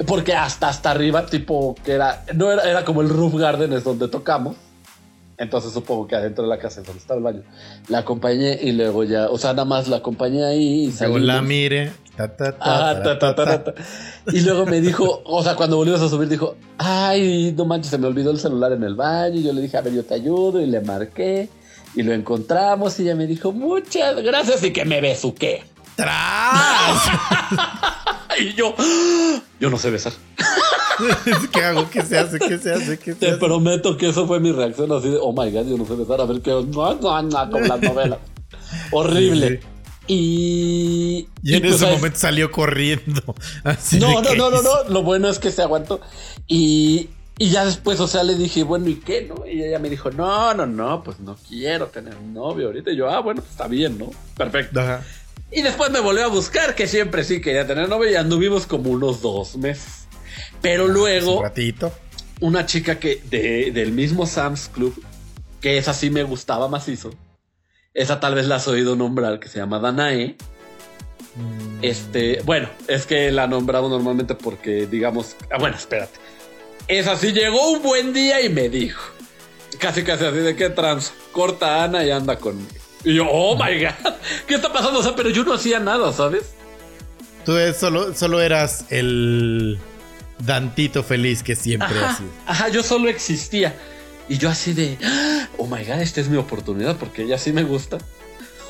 [0.06, 3.84] Porque hasta hasta arriba, tipo, que era, no era, era como el roof garden, es
[3.84, 4.56] donde tocamos.
[5.38, 7.42] Entonces supongo que adentro de la casa es donde estaba el baño.
[7.88, 11.42] La acompañé y luego ya, o sea, nada más la acompañé ahí y Luego la
[11.42, 11.92] mire.
[12.16, 13.74] Ta, ta, ta, Ah.
[14.32, 17.98] Y luego me dijo, o sea, cuando volvimos a subir, dijo, ay, no manches, se
[17.98, 19.38] me olvidó el celular en el baño.
[19.38, 20.60] Y yo le dije, a ver, yo te ayudo.
[20.60, 21.48] Y le marqué.
[21.94, 22.98] Y lo encontramos.
[22.98, 24.64] Y ella me dijo, muchas gracias.
[24.64, 25.62] Y que me besuqué.
[25.94, 27.02] ¡Tras!
[28.40, 30.12] Y yo, "Ah, yo no sé besar.
[31.52, 31.88] ¿Qué hago?
[31.90, 32.38] ¿Qué se hace?
[32.38, 32.98] ¿Qué se hace?
[32.98, 33.38] ¿Qué se Te hace?
[33.38, 36.20] prometo que eso fue mi reacción así de, oh my god, yo no sé besar.
[36.20, 38.18] A ver qué, no, no, no, con las novelas.
[38.92, 39.48] Horrible.
[39.48, 39.68] Sí, sí.
[40.10, 41.96] Y, Y en pues, ese ¿sabes?
[41.98, 43.34] momento salió corriendo.
[43.64, 44.84] Así No, no, no, no, no.
[44.88, 46.00] Lo bueno es que se aguantó.
[46.46, 49.46] Y, y ya después, o sea, le dije, bueno, ¿y qué, no?
[49.46, 52.90] Y ella me dijo, no, no, no, pues no quiero tener un novio ahorita.
[52.90, 54.10] Y yo, ah, bueno, pues está bien, ¿no?
[54.36, 54.80] Perfecto.
[54.80, 55.04] Ajá.
[55.50, 58.90] Y después me volvió a buscar, que siempre sí quería tener novio y anduvimos como
[58.90, 60.06] unos dos meses.
[60.60, 61.92] Pero Un luego, ratito.
[62.40, 64.94] una chica que de- del mismo Sam's Club,
[65.60, 67.12] que esa sí me gustaba macizo.
[67.94, 70.36] Esa tal vez la has oído nombrar, que se llama Danae.
[71.34, 76.18] Mm, Este, bueno, es que la nombramos normalmente porque, digamos, ah, bueno, espérate.
[76.88, 79.02] Esa sí llegó un buen día y me dijo,
[79.78, 82.68] casi casi así de que trans, corta a Ana y anda conmigo.
[83.04, 84.12] Y yo, oh my god,
[84.46, 85.00] ¿qué está pasando?
[85.00, 86.44] O sea, pero yo no hacía nada, ¿sabes?
[87.44, 89.78] Tú solo, solo eras el
[90.38, 92.30] Dantito feliz que siempre Ajá, has sido.
[92.46, 93.74] ajá, yo solo existía.
[94.28, 94.98] Y yo así de,
[95.56, 97.98] oh my god, esta es mi oportunidad porque ella sí me gusta.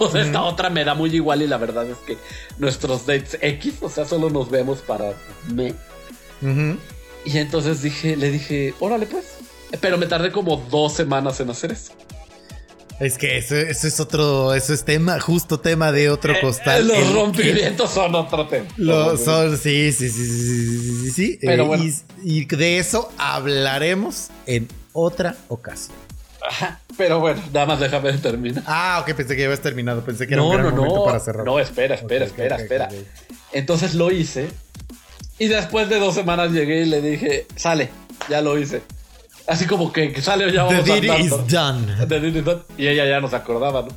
[0.01, 2.17] O sea, esta otra me da muy igual y la verdad es que
[2.59, 5.13] nuestros dates X, o sea, solo nos vemos para
[5.53, 5.75] me.
[7.25, 9.25] Y entonces dije, le dije, órale pues.
[9.81, 11.95] Pero me tardé como dos semanas en hacer eso.
[13.01, 16.89] Es que eso, es otro, eso es tema, justo tema de otro eh, costal.
[16.89, 18.67] Los rompimientos son otro tema.
[18.77, 21.39] Lo, son, sí, sí, sí, sí, sí, sí, sí.
[21.41, 21.85] Pero eh, bueno.
[22.25, 25.97] y, de eso hablaremos en otra ocasión.
[26.97, 28.65] Pero bueno, nada más déjame terminar.
[28.67, 30.99] Ah, ok, pensé que ya habías terminado, pensé que no, era un gran no, momento
[30.99, 31.05] no.
[31.05, 31.45] para cerrar.
[31.45, 32.89] No, espera, espera, espera, espera.
[33.53, 34.49] Entonces lo hice
[35.39, 37.91] y después de dos semanas llegué y le dije, sale,
[38.29, 38.83] ya lo hice.
[39.49, 41.37] Así como que, que sale ya The vamos deed andando.
[41.37, 42.07] is done.
[42.07, 42.63] The deed is done.
[42.77, 43.89] Y ella ya no se acordaba, ¿no?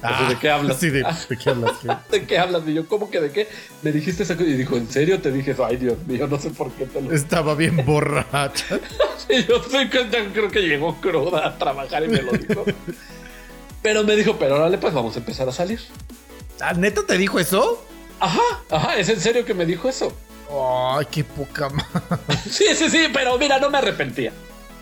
[0.00, 0.76] Así, ¿De qué hablas?
[0.78, 1.72] Sí, de, ¿de qué hablas?
[2.10, 2.62] ¿De qué hablas?
[2.66, 3.48] Y yo, ¿cómo que de qué?
[3.82, 4.34] Me dijiste eso.
[4.34, 5.20] Y dijo, ¿en serio?
[5.20, 5.64] Te dije eso.
[5.64, 8.78] Ay, Dios mío, no sé por qué te lo Estaba bien borracha.
[9.30, 12.64] Y yo soy creo que llegó cruda a trabajar y me lo dijo.
[13.82, 15.80] Pero me dijo, pero órale, pues vamos a empezar a salir.
[16.60, 17.84] ¿Ah, ¿Neta te dijo eso?
[18.20, 18.40] Ajá,
[18.70, 20.16] ajá, es en serio que me dijo eso.
[20.50, 22.40] Ay, qué poca madre.
[22.50, 24.32] Sí, sí, sí, pero mira, no me arrepentía.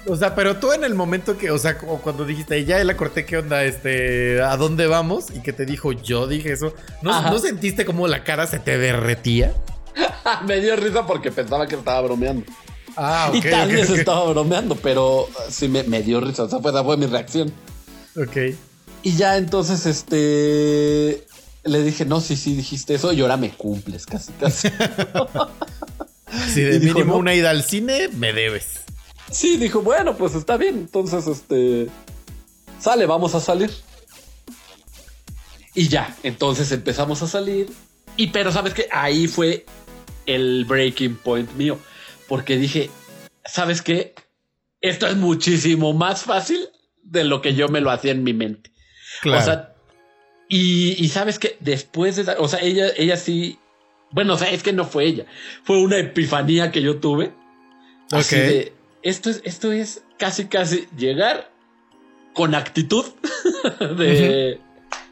[0.08, 2.96] O sea, pero tú en el momento que, o sea, como cuando dijiste, ya la
[2.96, 3.64] corté, ¿qué onda?
[3.64, 5.26] Este, ¿a dónde vamos?
[5.34, 6.74] Y que te dijo, yo dije eso.
[7.02, 7.22] ¿No.
[7.22, 9.52] ¿no sentiste como la cara se te derretía?
[10.46, 12.44] me dio risa porque pensaba que estaba bromeando.
[12.96, 13.50] Ah, y ok.
[13.50, 16.44] tal ok, vez estaba bromeando, pero sí me, me dio risa.
[16.44, 17.52] O sea, esa fue mi reacción.
[18.16, 18.36] Ok.
[19.02, 21.26] Y ya entonces, este.
[21.64, 24.68] Le dije, no, sí, sí, dijiste eso y ahora me cumples, casi, casi.
[26.52, 27.18] Si de Y dijo, mínimo no.
[27.20, 28.85] una ida al cine, me debes.
[29.30, 30.76] Sí, dijo, bueno, pues está bien.
[30.76, 31.88] Entonces, este.
[32.78, 33.70] Sale, vamos a salir.
[35.74, 37.68] Y ya, entonces empezamos a salir.
[38.16, 38.88] Y pero, ¿sabes qué?
[38.90, 39.66] Ahí fue
[40.26, 41.78] el breaking point mío.
[42.28, 42.90] Porque dije,
[43.44, 44.14] ¿sabes qué?
[44.80, 46.68] Esto es muchísimo más fácil
[47.02, 48.70] de lo que yo me lo hacía en mi mente.
[49.22, 49.42] Claro.
[49.42, 49.74] O sea,
[50.48, 53.58] y, y sabes que después de, o sea, ella, ella sí,
[54.12, 55.26] bueno, o sea, es que no fue ella,
[55.64, 57.32] fue una epifanía que yo tuve.
[58.12, 58.72] Así de,
[59.08, 61.50] esto es, esto es casi, casi llegar
[62.34, 63.04] con actitud
[63.98, 64.60] de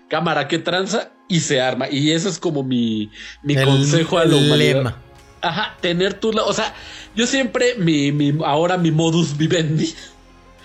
[0.09, 1.89] cámara que tranza y se arma.
[1.89, 3.11] Y eso es como mi,
[3.43, 4.77] mi El consejo a la humanidad.
[4.77, 4.97] lema.
[5.41, 6.75] Ajá, tener tu, o sea,
[7.15, 9.95] yo siempre, mi, mi, ahora mi modus vivendi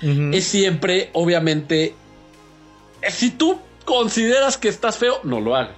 [0.01, 1.93] es siempre, obviamente,
[3.09, 5.75] si tú consideras que estás feo, no lo hagas.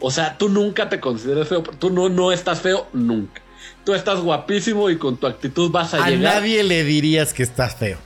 [0.00, 3.40] O sea, tú nunca te consideres feo, tú no, no estás feo nunca.
[3.86, 6.34] Tú estás guapísimo y con tu actitud vas a, A llegar.
[6.34, 7.96] nadie le dirías que estás feo.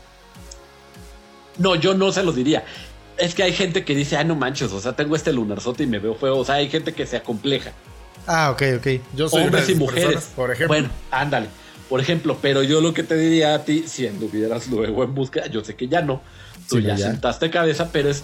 [1.59, 2.65] No, yo no se lo diría.
[3.17, 5.87] Es que hay gente que dice, ah, no manches, o sea, tengo este lunarzote y
[5.87, 6.37] me veo feo.
[6.39, 7.73] O sea, hay gente que se acompleja.
[8.27, 8.87] Ah, ok, ok.
[9.17, 10.05] Yo soy Hombres y mujeres.
[10.05, 10.69] personas, por ejemplo.
[10.69, 11.47] Bueno, ándale.
[11.89, 15.47] Por ejemplo, pero yo lo que te diría a ti, si anduvieras luego en búsqueda,
[15.49, 16.23] yo sé que ya no.
[16.69, 17.07] Tú Sí, ya, ya.
[17.09, 18.23] sentaste cabeza, pero es.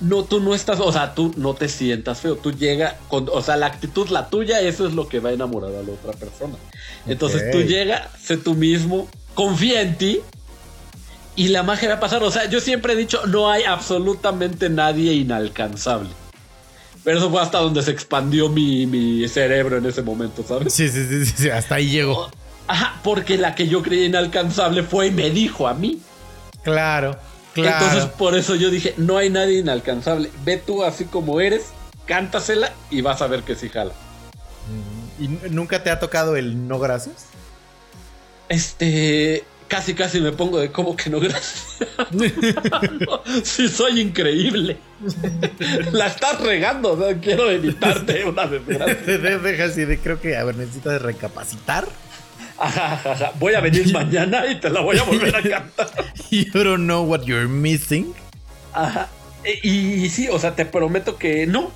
[0.00, 2.36] No, tú no estás, o sea, tú no te sientas feo.
[2.36, 5.32] Tú llega con, o sea, la actitud, la tuya, eso es lo que va a
[5.32, 6.54] enamorar a la otra persona.
[7.06, 10.20] Entonces tú llega, sé tú mismo, confía en ti
[11.34, 12.22] y la magia va a pasar.
[12.22, 16.10] O sea, yo siempre he dicho, no hay absolutamente nadie inalcanzable.
[17.04, 20.72] Pero eso fue hasta donde se expandió mi, mi cerebro en ese momento, ¿sabes?
[20.74, 22.28] Sí, sí, sí, sí, sí, hasta ahí llegó.
[22.66, 26.00] Ajá, porque la que yo creía inalcanzable fue y me dijo a mí.
[26.62, 27.16] Claro,
[27.62, 27.86] claro.
[27.86, 30.30] Entonces por eso yo dije, no hay nadie inalcanzable.
[30.44, 31.66] Ve tú así como eres,
[32.06, 33.92] cántasela y vas a ver que sí jala.
[35.18, 37.26] ¿Y nunca te ha tocado el no gracias?
[38.48, 41.76] Este, casi casi me pongo de como que no gracias.
[42.10, 44.78] No, sí soy increíble.
[45.92, 49.38] La estás regando, o sea, quiero evitarte una desgracia.
[49.38, 51.86] Deja así de creo que a ver, necesitas recapacitar.
[52.58, 53.32] Ajá, ajá, ajá.
[53.38, 55.90] Voy a venir mañana y te la voy a volver a cantar.
[56.30, 58.14] You don't know what you're missing.
[58.72, 59.08] Ajá.
[59.44, 61.70] E- Y, y sí, o sea, te prometo que no.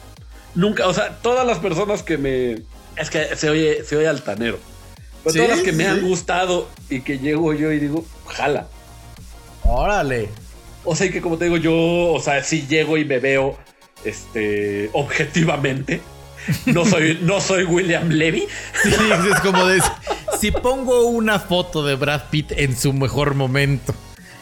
[0.54, 2.62] Nunca, o sea, todas las personas que me.
[2.96, 4.58] Es que se oye, se oye altanero.
[5.24, 5.90] Pero Sí, todas las que me sí.
[5.90, 8.66] han gustado y que llego yo y digo, jala.
[9.64, 10.28] Órale.
[10.84, 11.72] O sea, y que como te digo, yo,
[12.12, 13.56] o sea, si llego y me veo
[14.04, 16.00] este objetivamente.
[16.66, 18.48] No soy, no soy William Levy.
[18.82, 18.90] Sí,
[19.32, 19.76] es como de
[20.42, 23.94] si pongo una foto de Brad Pitt en su mejor momento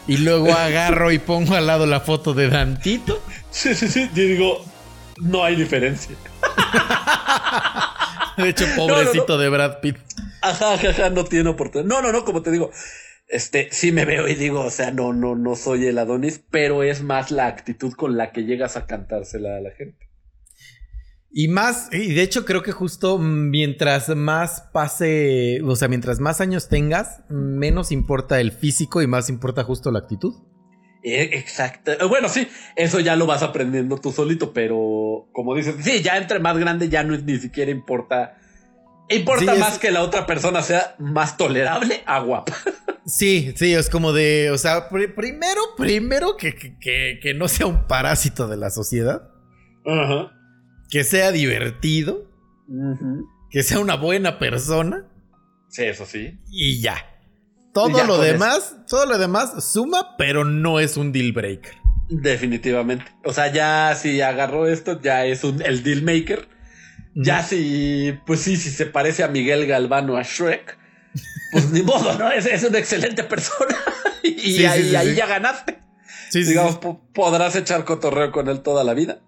[0.07, 3.21] y luego agarro y pongo al lado la foto de Dantito.
[3.51, 4.09] Sí, sí, sí.
[4.15, 4.65] Yo digo,
[5.17, 6.15] no hay diferencia.
[8.35, 9.97] De hecho, pobrecito de Brad Pitt.
[10.41, 11.87] Ajá, ajá, ajá, no tiene oportunidad.
[11.87, 12.71] No, no, no, como te digo,
[13.27, 16.81] este, sí me veo y digo, o sea, no, no, no soy el Adonis, pero
[16.81, 20.10] es más la actitud con la que llegas a cantársela a la gente.
[21.33, 26.41] Y más, y de hecho creo que justo mientras más pase, o sea, mientras más
[26.41, 30.33] años tengas, menos importa el físico y más importa justo la actitud.
[31.03, 31.91] Eh, Exacto.
[31.93, 36.17] Eh, Bueno, sí, eso ya lo vas aprendiendo tú solito, pero como dices, sí, ya
[36.17, 38.37] entre más grande ya no ni siquiera importa.
[39.09, 42.53] Importa Sí, es- más que la otra persona sea más tolerable a guapa.
[43.03, 47.47] Sí, sí, es como de, o sea, pri- primero, primero que, que- que- que no
[47.47, 49.23] sea un parásito de la sociedad,
[49.85, 50.31] Ajá.
[50.91, 52.29] Que sea divertido,
[53.49, 55.07] que sea una buena persona
[55.69, 56.37] Sí, eso sí.
[56.49, 56.97] y ya.
[57.73, 61.73] Todo Y ya lo demás, todo lo demás suma, pero no es un deal breaker.
[62.09, 63.05] Definitivamente.
[63.23, 66.49] O sea, ya si agarró esto, ya es un, el deal maker.
[67.15, 70.77] Ya si, pues sí, si se parece a Miguel Galvano a Shrek,
[71.53, 72.29] pues ni modo, ¿no?
[72.31, 73.75] Es, es una excelente persona.
[74.23, 75.15] y Sí, ahí, sí, sí, ahí sí.
[75.15, 75.79] ya ganaste.
[76.29, 76.79] Sí, sí, Digamos,
[77.13, 79.19] podrás echar cotorreo con él toda la vida.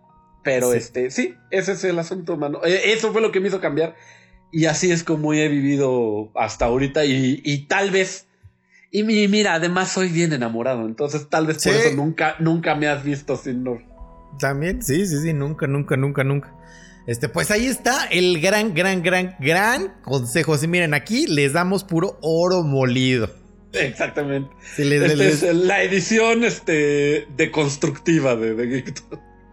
[0.43, 0.77] Pero Sí.
[0.77, 2.59] este, sí, ese es el asunto, mano.
[2.65, 3.95] Eh, Eso fue lo que me hizo cambiar.
[4.51, 7.05] Y así es como he vivido hasta ahorita.
[7.05, 8.27] Y, y tal vez.
[8.91, 10.85] Y mi- mira, además soy bien enamorado.
[10.85, 11.79] Entonces, tal vez por Sí.
[11.79, 13.79] eso nunca, nunca me has visto sin no.
[14.39, 16.53] También, sí, sí, sí, nunca, nunca, nunca, nunca.
[17.07, 20.57] Este, pues ahí está el gran, gran, gran, gran consejo.
[20.57, 23.29] Sí, miren, aquí les damos puro oro molido.
[23.73, 24.49] Exactamente.
[24.75, 28.93] Sí, les- Esta les- es la edición este, deconstructiva de, de Geek.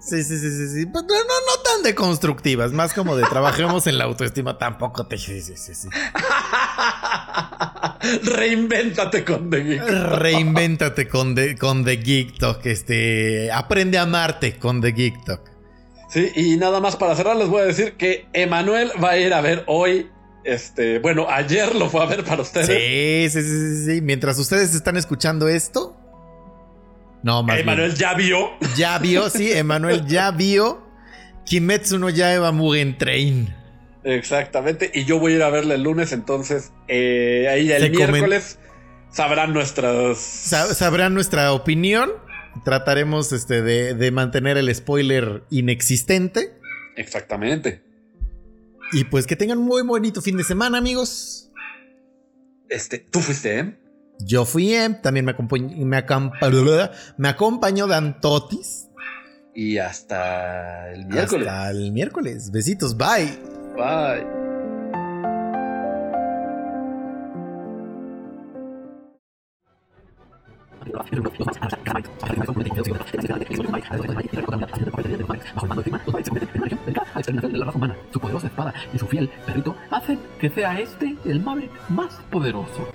[0.00, 0.86] Sí, sí, sí, sí, sí.
[0.86, 4.58] Pues no, no, tan deconstructivas, más como de trabajemos en la autoestima.
[4.58, 5.18] Tampoco te.
[5.18, 5.88] Sí, sí, sí, sí.
[8.22, 9.82] Reinvéntate con The Geek.
[10.18, 12.64] Reinvéntate con The, con The Geek Talk.
[12.66, 15.50] Este, aprende a amarte con The Geek Talk.
[16.08, 19.32] Sí, y nada más para cerrar les voy a decir que Emanuel va a ir
[19.32, 20.10] a ver hoy,
[20.42, 22.66] este, bueno, ayer lo fue a ver para ustedes.
[22.66, 24.00] Sí, sí, sí, sí, sí.
[24.00, 25.99] Mientras ustedes están escuchando esto.
[27.22, 27.58] No, más.
[27.58, 28.50] Emanuel ya vio.
[28.76, 30.82] Ya vio, sí, Emanuel ya vio
[31.44, 33.54] Kimetsu no Yaiba Mugen Train.
[34.04, 37.92] Exactamente, y yo voy a ir a verle el lunes, entonces eh, ahí el Se
[37.92, 38.58] comen- miércoles
[39.10, 40.16] sabrán nuestras...
[40.18, 42.10] Sa- Sabrán nuestra opinión.
[42.64, 46.52] Trataremos este, de, de mantener el spoiler inexistente.
[46.96, 47.82] Exactamente.
[48.92, 51.50] Y pues que tengan un muy bonito fin de semana, amigos.
[52.68, 53.74] Este, ¿tú fuiste, eh?
[54.24, 58.88] Yo fui Em, también me, acompañ- me, acampa- me acompañó Dantotis.
[59.54, 61.48] Y hasta el miércoles.
[61.48, 62.50] Hasta el miércoles.
[62.52, 63.38] Besitos, bye.
[63.76, 64.26] Bye.
[78.12, 82.88] Su poderosa espada y su fiel perrito hacen que sea este el Maverick más poderoso.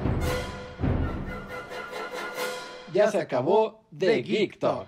[2.94, 4.88] Ya se acabó The Geek Talk.